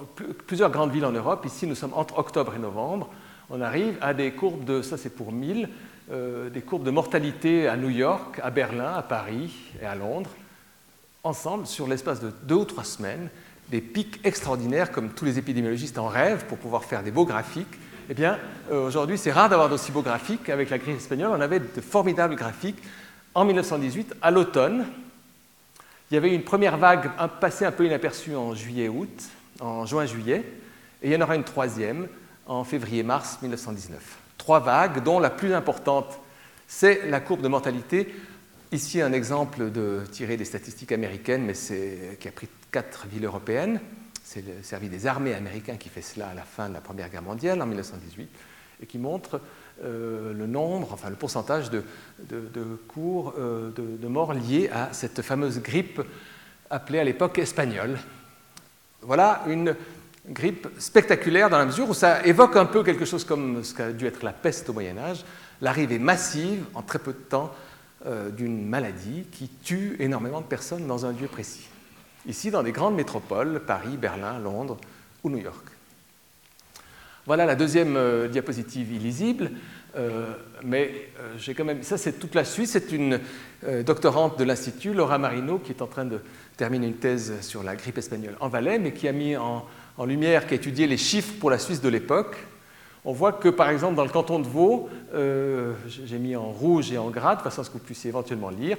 [0.45, 1.45] plusieurs grandes villes en Europe.
[1.45, 3.09] Ici, nous sommes entre octobre et novembre.
[3.49, 5.69] On arrive à des courbes de, ça c'est pour 1000,
[6.11, 10.29] euh, des courbes de mortalité à New York, à Berlin, à Paris et à Londres,
[11.23, 13.29] ensemble sur l'espace de deux ou trois semaines,
[13.69, 17.67] des pics extraordinaires comme tous les épidémiologistes en rêvent pour pouvoir faire des beaux graphiques.
[18.09, 18.37] Eh bien,
[18.71, 20.49] euh, aujourd'hui, c'est rare d'avoir d'aussi beaux graphiques.
[20.49, 22.81] Avec la crise espagnole, on avait de formidables graphiques.
[23.35, 24.85] En 1918, à l'automne,
[26.09, 29.23] il y avait une première vague passée un peu inaperçue en juillet-août,
[29.59, 30.43] en juin-juillet,
[31.01, 32.07] et il y en aura une troisième
[32.45, 36.19] en février-mars 1919 trois vagues, dont la plus importante,
[36.67, 38.15] c'est la courbe de mortalité.
[38.71, 41.53] Ici, un exemple de, tiré des statistiques américaines, mais
[42.17, 43.81] qui a pris quatre villes européennes.
[44.23, 47.09] C'est le service des armées américains qui fait cela à la fin de la Première
[47.09, 48.29] Guerre mondiale, en 1918,
[48.83, 49.41] et qui montre
[49.83, 51.83] euh, le nombre, enfin le pourcentage de,
[52.87, 56.01] cours euh, de, morts liés à cette fameuse grippe
[56.69, 57.97] appelée à l'époque espagnole.
[59.01, 59.75] Voilà une
[60.27, 63.91] grippe spectaculaire dans la mesure où ça évoque un peu quelque chose comme ce qu'a
[63.91, 65.23] dû être la peste au Moyen Âge,
[65.61, 67.53] l'arrivée massive en très peu de temps
[68.05, 71.67] euh, d'une maladie qui tue énormément de personnes dans un lieu précis.
[72.25, 74.77] Ici, dans des grandes métropoles, Paris, Berlin, Londres
[75.23, 75.76] ou New York.
[77.27, 79.51] Voilà la deuxième euh, diapositive illisible,
[79.97, 80.27] euh,
[80.63, 81.83] mais j'ai quand même.
[81.83, 82.71] Ça, c'est toute la Suisse.
[82.71, 83.19] C'est une
[83.85, 86.19] doctorante de l'Institut, Laura Marino, qui est en train de
[86.55, 89.65] terminer une thèse sur la grippe espagnole en Valais, mais qui a mis en,
[89.97, 92.37] en lumière qui a étudié les chiffres pour la Suisse de l'époque,
[93.07, 96.91] on voit que par exemple dans le canton de Vaud, euh, j'ai mis en rouge
[96.91, 98.77] et en gras de façon à ce que vous puissiez éventuellement lire,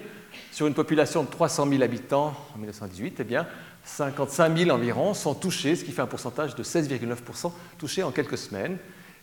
[0.53, 3.47] sur une population de 300 000 habitants en 1918, eh bien
[3.89, 8.39] 55 000 environ sont touchés, ce qui fait un pourcentage de 16,9% touchés en quelques
[8.39, 8.77] semaines.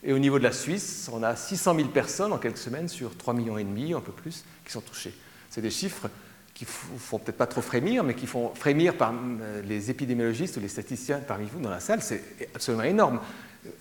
[0.03, 3.11] Et au niveau de la Suisse, on a 600 000 personnes en quelques semaines sur
[3.11, 5.13] 3,5 millions un peu plus, qui sont touchées.
[5.49, 6.09] C'est des chiffres
[6.53, 10.61] qui font peut-être pas trop frémir, mais qui font frémir par euh, les épidémiologistes ou
[10.61, 13.20] les statisticiens parmi vous dans la salle, c'est absolument énorme.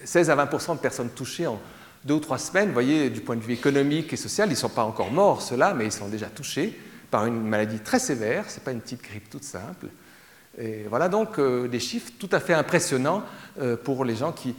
[0.04, 1.60] 16 à 20% de personnes touchées en
[2.04, 4.56] deux ou trois semaines, vous voyez, du point de vue économique et social, ils ne
[4.56, 6.78] sont pas encore morts, ceux-là, mais ils sont déjà touchés
[7.10, 9.86] par une maladie très sévère, ce n'est pas une petite grippe toute simple.
[10.58, 13.24] Et voilà donc euh, des chiffres tout à fait impressionnants
[13.60, 14.54] euh, pour les gens qui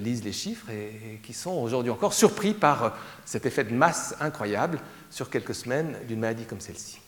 [0.00, 4.80] lisent les chiffres et qui sont aujourd'hui encore surpris par cet effet de masse incroyable
[5.10, 6.98] sur quelques semaines d'une maladie comme celle-ci.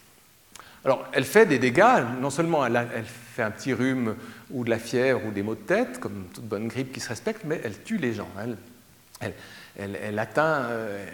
[0.87, 4.15] Alors, elle fait des dégâts, non seulement elle, fait un petit rhume
[4.53, 7.09] ou de la fièvre ou des maux de tête, comme toute bonne grippe qui se
[7.09, 8.29] respecte, mais elle tue les gens.
[9.19, 11.05] Elle, atteint euh,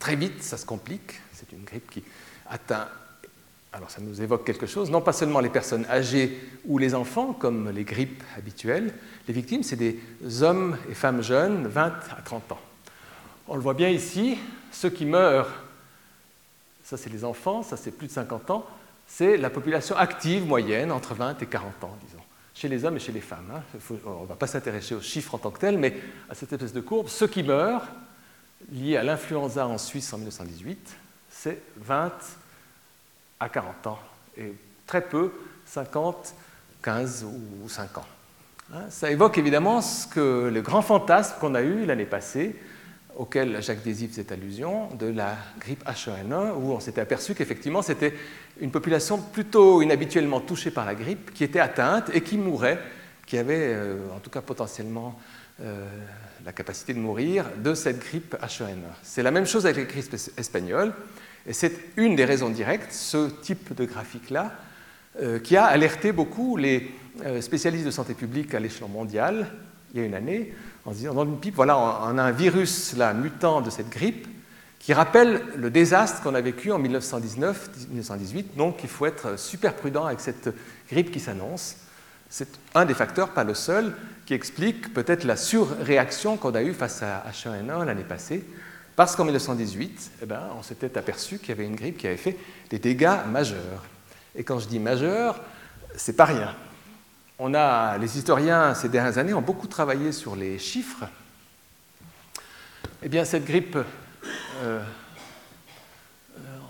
[0.00, 1.20] très vite, ça se complique.
[1.32, 2.02] C'est une grippe qui
[2.50, 2.88] atteint,
[3.72, 7.32] alors ça nous évoque quelque chose, non pas seulement les personnes âgées ou les enfants,
[7.32, 8.92] comme les grippes habituelles,
[9.26, 9.98] les victimes, c'est des
[10.42, 11.84] hommes et femmes jeunes, 20
[12.16, 12.60] à 30 ans.
[13.48, 14.36] On le voit bien ici,
[14.70, 15.50] ceux qui meurent,
[16.84, 18.66] ça c'est les enfants, ça c'est plus de 50 ans,
[19.06, 22.22] c'est la population active moyenne entre 20 et 40 ans, disons,
[22.54, 23.50] chez les hommes et chez les femmes.
[23.54, 23.62] Hein.
[24.04, 25.96] on ne va pas s'intéresser aux chiffres en tant que tels, mais
[26.28, 27.86] à cette espèce de courbe, ceux qui meurent,
[28.70, 30.96] liés à l'influenza en Suisse en 1918,
[31.30, 32.12] c'est 20
[33.42, 33.98] à 40 ans,
[34.38, 34.52] et
[34.86, 35.32] très peu,
[35.66, 36.34] 50,
[36.82, 38.06] 15 ou 5 ans.
[38.72, 38.82] Hein.
[38.88, 42.56] Ça évoque évidemment ce que le grand fantasme qu'on a eu l'année passée,
[43.16, 48.14] auquel Jacques Désir faisait allusion, de la grippe H1N1, où on s'était aperçu qu'effectivement c'était
[48.60, 52.78] une population plutôt inhabituellement touchée par la grippe, qui était atteinte et qui mourait,
[53.26, 55.18] qui avait euh, en tout cas potentiellement
[55.60, 55.84] euh,
[56.44, 58.94] la capacité de mourir de cette grippe H1N1.
[59.02, 60.92] C'est la même chose avec la grippe espagnole,
[61.46, 64.52] et c'est une des raisons directes, ce type de graphique-là,
[65.20, 66.90] euh, qui a alerté beaucoup les
[67.40, 69.46] spécialistes de santé publique à l'échelon mondial
[69.92, 70.52] il y a une année,
[70.84, 74.26] en disant dans une pipe, voilà, on a un virus là, mutant de cette grippe
[74.78, 78.56] qui rappelle le désastre qu'on a vécu en 1919-1918.
[78.56, 80.52] Donc il faut être super prudent avec cette
[80.90, 81.76] grippe qui s'annonce.
[82.28, 83.94] C'est un des facteurs, pas le seul,
[84.26, 88.44] qui explique peut-être la surréaction qu'on a eue face à H1N1 l'année passée,
[88.96, 92.16] parce qu'en 1918, eh ben, on s'était aperçu qu'il y avait une grippe qui avait
[92.16, 92.36] fait
[92.70, 93.84] des dégâts majeurs.
[94.36, 95.40] Et quand je dis majeurs,
[95.96, 96.54] c'est pas rien.
[97.38, 101.04] On a, les historiens ces dernières années ont beaucoup travaillé sur les chiffres.
[103.02, 103.76] Eh bien, cette grippe
[104.62, 104.80] euh,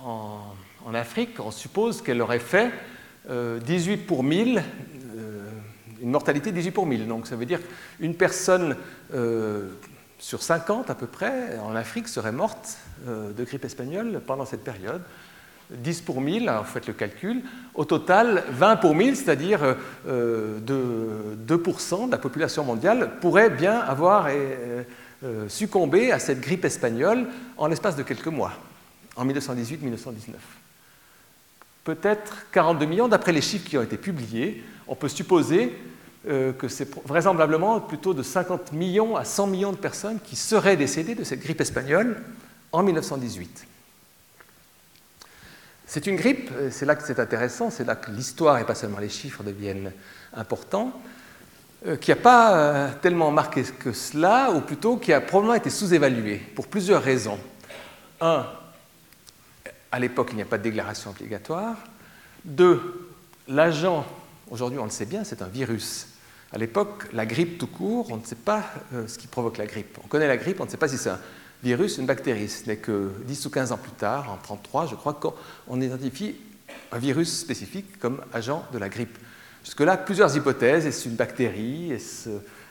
[0.05, 0.55] en,
[0.95, 2.71] Afrique, on suppose qu'elle aurait fait
[3.29, 4.63] 18 euh, pour 1000,
[5.17, 5.51] euh,
[6.01, 7.07] une mortalité 18 pour 1000.
[7.07, 7.61] Donc ça veut dire
[7.99, 8.77] qu'une personne
[10.23, 15.03] sur 50 à peu près en Afrique serait morte de grippe espagnole pendant cette période.
[15.71, 17.43] 10 pour 1000, vous faites le calcul,
[17.75, 24.29] au total 20 pour 1000, c'est-à-dire 2%, de la population mondiale pourrait bien avoir
[25.25, 28.53] euh, succomber à cette grippe espagnole en l'espace de quelques mois,
[29.15, 30.35] en 1918-1919.
[31.85, 35.79] Peut-être 42 millions, d'après les chiffres qui ont été publiés, on peut supposer
[36.29, 40.77] euh, que c'est vraisemblablement plutôt de 50 millions à 100 millions de personnes qui seraient
[40.77, 42.23] décédées de cette grippe espagnole
[42.71, 43.67] en 1918.
[45.85, 48.77] C'est une grippe, euh, c'est là que c'est intéressant, c'est là que l'histoire et pas
[48.77, 49.93] seulement les chiffres deviennent
[50.33, 50.93] importants.
[51.85, 56.37] Euh, qui n'a pas tellement marqué que cela, ou plutôt qui a probablement été sous-évalué
[56.37, 57.41] pour plusieurs raisons.
[58.21, 58.47] Un,
[59.91, 61.77] à l'époque, il n'y a pas de déclaration obligatoire.
[62.45, 63.11] Deux,
[63.49, 64.07] l'agent,
[64.49, 66.12] aujourd'hui on le sait bien, c'est un virus.
[66.53, 69.67] À l'époque, la grippe tout court, on ne sait pas euh, ce qui provoque la
[69.67, 69.99] grippe.
[70.05, 71.19] On connaît la grippe, on ne sait pas si c'est un
[71.63, 72.49] virus, une bactérie.
[72.49, 76.37] Ce n'est que 10 ou 15 ans plus tard, en 1933, je crois, qu'on identifie
[76.91, 79.17] un virus spécifique comme agent de la grippe.
[79.65, 80.85] Jusque-là, plusieurs hypothèses.
[80.85, 81.93] Est-ce une bactérie?
[81.93, 82.29] Est-ce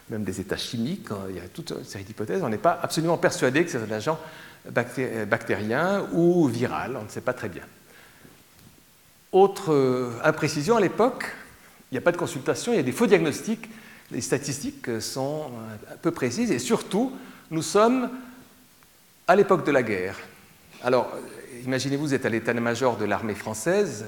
[0.09, 1.07] même des états chimiques?
[1.29, 2.43] Il y a toute une série d'hypothèses.
[2.43, 4.19] On n'est pas absolument persuadé que c'est un agent
[4.69, 6.97] bactérien ou viral.
[6.97, 7.63] On ne sait pas très bien.
[9.31, 11.25] Autre euh, imprécision à l'époque,
[11.91, 13.69] il n'y a pas de consultation, il y a des faux diagnostics.
[14.11, 15.51] Les statistiques sont
[15.91, 17.11] un peu précises et surtout,
[17.49, 18.09] nous sommes
[19.27, 20.17] à l'époque de la guerre.
[20.83, 21.11] Alors,
[21.65, 24.05] imaginez-vous, vous êtes à l'état-major de l'armée française,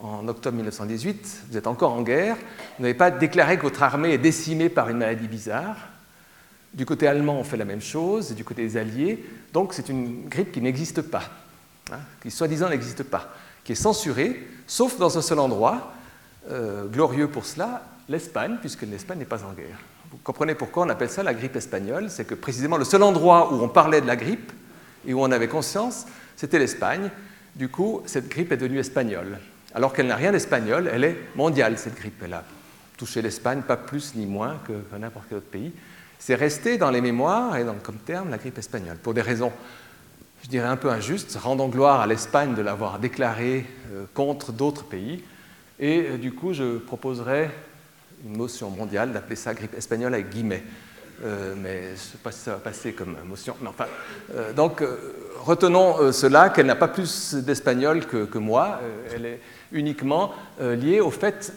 [0.00, 2.36] en octobre 1918, vous êtes encore en guerre,
[2.78, 5.76] vous n'avez pas déclaré que votre armée est décimée par une maladie bizarre.
[6.72, 9.22] Du côté allemand, on fait la même chose, du côté des Alliés.
[9.52, 11.24] Donc c'est une grippe qui n'existe pas,
[11.92, 15.92] hein, qui soi-disant n'existe pas, qui est censurée, sauf dans un seul endroit,
[16.48, 19.78] euh, glorieux pour cela, l'Espagne, puisque l'Espagne n'est pas en guerre.
[20.10, 23.52] Vous comprenez pourquoi on appelle ça la grippe espagnole C'est que précisément le seul endroit
[23.52, 24.52] où on parlait de la grippe
[25.06, 27.10] et où on avait conscience, c'était l'Espagne.
[27.54, 29.38] Du coup, cette grippe est devenue espagnole
[29.74, 32.22] alors qu'elle n'a rien d'espagnol, elle est mondiale, cette grippe.
[32.24, 32.44] Elle a
[32.96, 35.72] touché l'Espagne, pas plus ni moins que, n'importe quel autre pays.
[36.18, 39.52] C'est resté dans les mémoires et dans, comme terme la grippe espagnole, pour des raisons,
[40.42, 44.84] je dirais, un peu injustes, rendant gloire à l'Espagne de l'avoir déclarée euh, contre d'autres
[44.84, 45.22] pays.
[45.80, 47.50] Et euh, du coup, je proposerais
[48.24, 50.62] une motion mondiale d'appeler ça grippe espagnole avec guillemets.
[51.24, 53.56] Euh, mais je ne sais pas si ça va passer comme motion.
[53.66, 53.86] enfin,
[54.54, 54.82] donc,
[55.40, 58.80] retenons cela, qu'elle n'a pas plus d'espagnol que, moi.
[59.14, 59.40] elle est
[59.72, 61.52] uniquement euh, lié au fait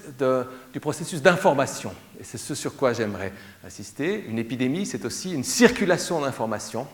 [0.71, 1.93] du processus d'information.
[2.19, 3.33] Et c'est ce sur quoi j'aimerais
[3.65, 4.23] insister.
[4.27, 6.87] Une épidémie, c'est aussi une circulation d'informations.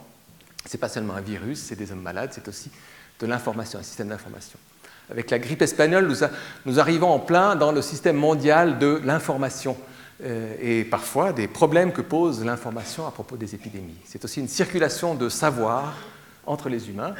[0.66, 2.72] Ce n'est pas seulement un virus, c'est des hommes malades, c'est aussi
[3.20, 4.60] de l'information, un système d'information.
[5.12, 6.12] Avec la grippe espagnole,
[6.66, 9.76] nous, arrivons en plein dans le système mondial de l'information
[10.24, 13.98] euh, et parfois des problèmes que pose l'information à propos des épidémies.
[14.06, 15.96] C'est aussi une circulation de savoir
[16.46, 17.16] entre les humains.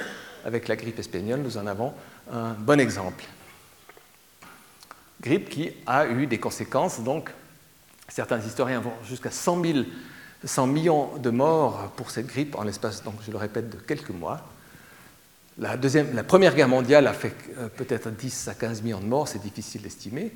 [0.46, 1.94] Avec la grippe espagnole, nous en avons
[2.32, 3.26] un bon exemple
[5.22, 7.02] grippe qui a eu des conséquences.
[7.02, 7.32] Donc,
[8.08, 9.62] certains historiens vont jusqu'à 100,
[10.44, 14.12] 100 millions de morts pour cette grippe en l'espace, donc je le répète, de quelques
[14.12, 14.42] mois.
[15.60, 19.42] La, Première Guerre mondiale a fait euh, peut-être 10 à 15 millions de morts, c'est
[19.42, 20.32] difficile d'estimer.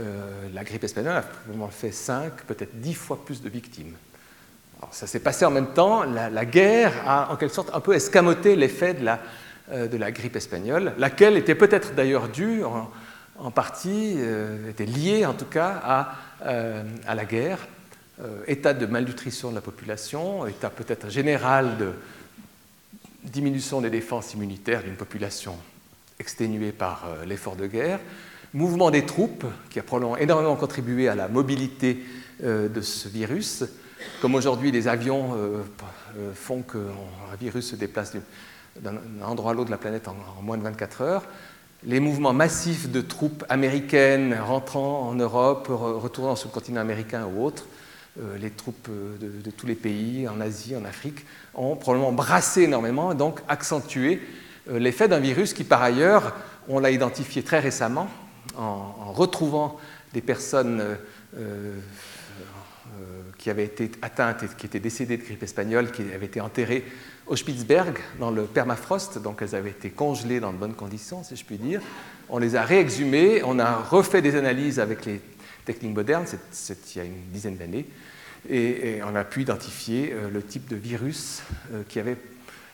[0.00, 3.94] Euh, la grippe espagnole a probablement fait 5, peut-être 10 fois plus de victimes.
[4.80, 6.02] Alors, ça s'est passé en même temps.
[6.02, 9.20] La, guerre a en quelque sorte un peu escamoté l'effet de la,
[9.70, 14.16] euh, grippe espagnole, laquelle était peut-être d'ailleurs due en, partie,
[14.68, 16.14] était lié en tout cas
[16.44, 17.58] à, la guerre,
[18.46, 21.92] état de malnutrition de la population, état peut-être général de
[23.24, 25.56] diminution des défenses immunitaires d'une population
[26.20, 27.98] exténuée par l'effort de guerre,
[28.52, 32.04] mouvement des troupes qui a probablement énormément contribué à la mobilité
[32.40, 33.64] de ce virus,
[34.20, 35.36] comme aujourd'hui les avions
[36.34, 38.12] font qu'un virus se déplace
[38.80, 41.24] d'un endroit à l'autre de la planète en, en moins de 24 heures.
[41.86, 47.44] Les mouvements massifs de troupes américaines rentrant en Europe, retournant sur le continent américain ou
[47.44, 47.66] autre,
[48.38, 53.16] les troupes de, tous les pays, en Asie, en Afrique, ont probablement brassé énormément et
[53.16, 54.20] donc accentué
[54.70, 56.34] l'effet d'un virus qui, par ailleurs,
[56.68, 58.08] on l'a identifié très récemment
[58.56, 59.78] en, retrouvant
[60.12, 60.96] des personnes
[63.36, 66.84] qui avaient été atteintes et qui étaient décédées de grippe espagnole, qui avaient été enterrées
[67.26, 71.36] au Spitzberg, dans le permafrost, donc elles avaient été congelées dans de bonnes conditions, si
[71.36, 71.80] je puis dire.
[72.28, 75.20] On les a réexhumées, on a refait des analyses avec les
[75.64, 77.86] techniques modernes, c'est il y a une dizaine d'années,
[78.48, 81.42] et, on a pu identifier euh, le type de virus
[81.72, 82.16] euh, qui avait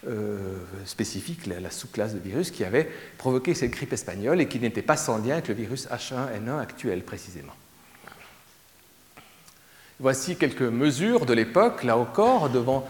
[0.08, 0.38] euh,
[0.84, 4.96] spécifique, la, sous-classe de virus qui avait provoqué cette grippe espagnole et qui n'était pas
[4.96, 7.52] sans lien avec le virus H1N1 actuel précisément.
[9.98, 12.88] Voici quelques mesures de l'époque, là encore, devant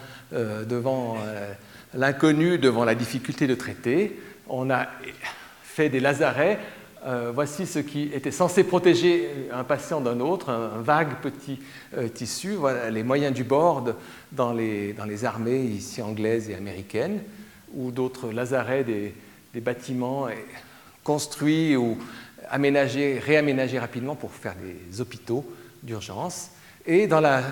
[1.93, 4.21] l'inconnu, devant la difficulté de traiter.
[4.49, 4.87] On a
[5.65, 6.61] fait des lazarets.
[7.07, 11.59] Euh, voici ce qui était censé protéger un patient d'un autre, un, vague petit
[12.15, 12.53] tissu.
[12.53, 13.85] Voilà les moyens du bord
[14.33, 17.21] dans les, armées ici anglaises et américaines,
[17.75, 19.15] ou d'autres lazarets, des,
[19.55, 20.29] des bâtiments
[21.03, 21.97] construits ou
[22.51, 25.45] aménagés, réaménagés rapidement pour faire des hôpitaux
[25.83, 26.51] d'urgence.
[26.87, 27.43] Et dans la,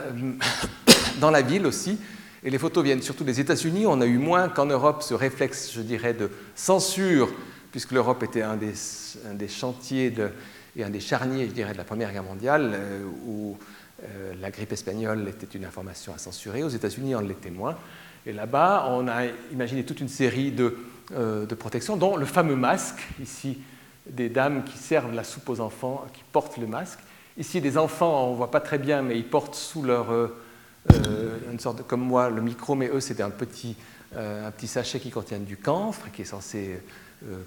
[1.21, 1.99] dans la ville aussi,
[2.45, 3.87] et les photos viennent surtout des États-Unis.
[3.87, 7.31] On a eu moins qu'en Europe ce réflexe, je dirais, de censure,
[7.71, 10.13] puisque l'Europe était un des, chantiers
[10.77, 13.59] et un des charniers, je dirais, de la Première Guerre mondiale, euh, où
[14.03, 16.63] euh, la grippe espagnole était une information à censurer.
[16.63, 17.77] Aux États-Unis, on l'était moins.
[18.27, 20.77] Et là-bas, on a imaginé toute une série de,
[21.15, 23.59] euh, de, protections, dont le fameux masque, ici,
[24.09, 27.01] des dames qui servent la soupe aux enfants, qui portent le masque.
[27.37, 30.07] Ici, des enfants, on ne voit pas très bien, mais ils portent sous leur
[31.53, 33.77] une sorte comme moi, le micro, mais eux, c'était un petit,
[34.17, 36.81] un petit sachet qui contient du camphre, qui est censé
[37.25, 37.43] euh,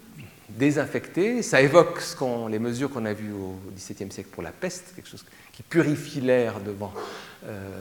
[0.49, 1.41] désinfecter.
[1.41, 5.09] Ça évoque ce les mesures qu'on a vues au XVIIe siècle pour la peste, quelque
[5.09, 6.93] chose qui purifie l'air devant,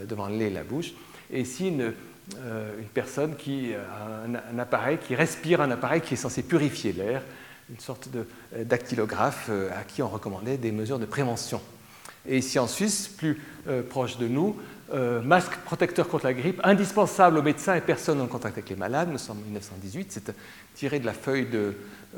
[0.08, 0.92] devant le lait et la bouche.
[1.32, 1.92] Et ici, une,
[2.36, 7.22] une personne qui a un, appareil, qui respire un appareil qui est censé purifier l'air,
[7.70, 8.26] une sorte de
[8.64, 11.60] dactylographe à qui on recommandait des mesures de prévention.
[12.26, 13.40] Et ici en Suisse, plus
[13.88, 14.56] proche de nous,
[14.92, 18.76] euh, masque protecteur contre la grippe, indispensable aux médecins et personnes en contact avec les
[18.76, 20.34] malades, nous sommes en 1918, c'est
[20.74, 21.46] tiré de la feuille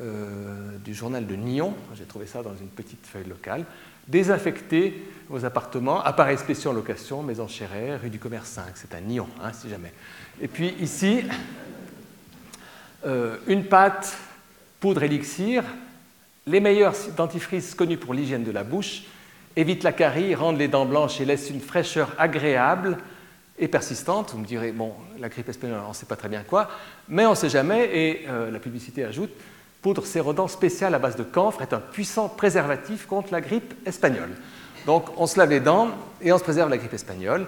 [0.00, 3.66] euh, du journal de Nyon, j'ai trouvé ça dans une petite feuille locale.
[4.08, 9.00] Désinfecter vos appartements, appareils spéciaux en location, maison chérère, rue du Commerce 5, c'est à
[9.00, 9.92] Nyon, hein, si jamais.
[10.40, 11.24] Et puis ici,
[13.04, 14.16] euh, une pâte,
[14.80, 15.62] poudre élixir,
[16.46, 19.02] les meilleurs dentifrices connus pour l'hygiène de la bouche,
[19.56, 22.98] évite la carie, rend les dents blanches et laisse une fraîcheur agréable
[23.58, 24.32] et persistante.
[24.32, 26.68] Vous me direz, bon, la grippe espagnole, on ne sait pas très bien quoi,
[27.08, 29.30] mais on ne sait jamais, et euh, la publicité ajoute,
[29.82, 34.30] poudre sérodent spéciale à base de camphre est un puissant préservatif contre la grippe espagnole.
[34.86, 35.88] Donc on se lave les dents
[36.20, 37.46] et on se préserve la grippe espagnole.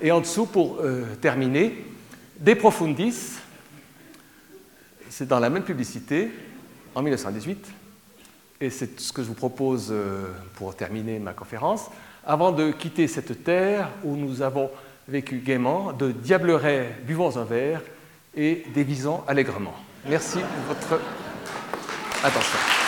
[0.00, 1.84] Et en dessous, pour euh, terminer,
[2.40, 3.38] des profundis,
[5.08, 6.30] c'est dans la même publicité,
[6.94, 7.66] en 1918,
[8.60, 10.26] et c'est ce que je vous propose euh,
[10.56, 11.90] pour terminer ma conférence,
[12.26, 14.70] avant de quitter cette terre où nous avons
[15.08, 17.82] vécu gaiement, de diablerais buvons un verre
[18.34, 19.74] et dévisons allègrement.
[20.08, 21.00] Merci de votre
[22.22, 22.83] attention.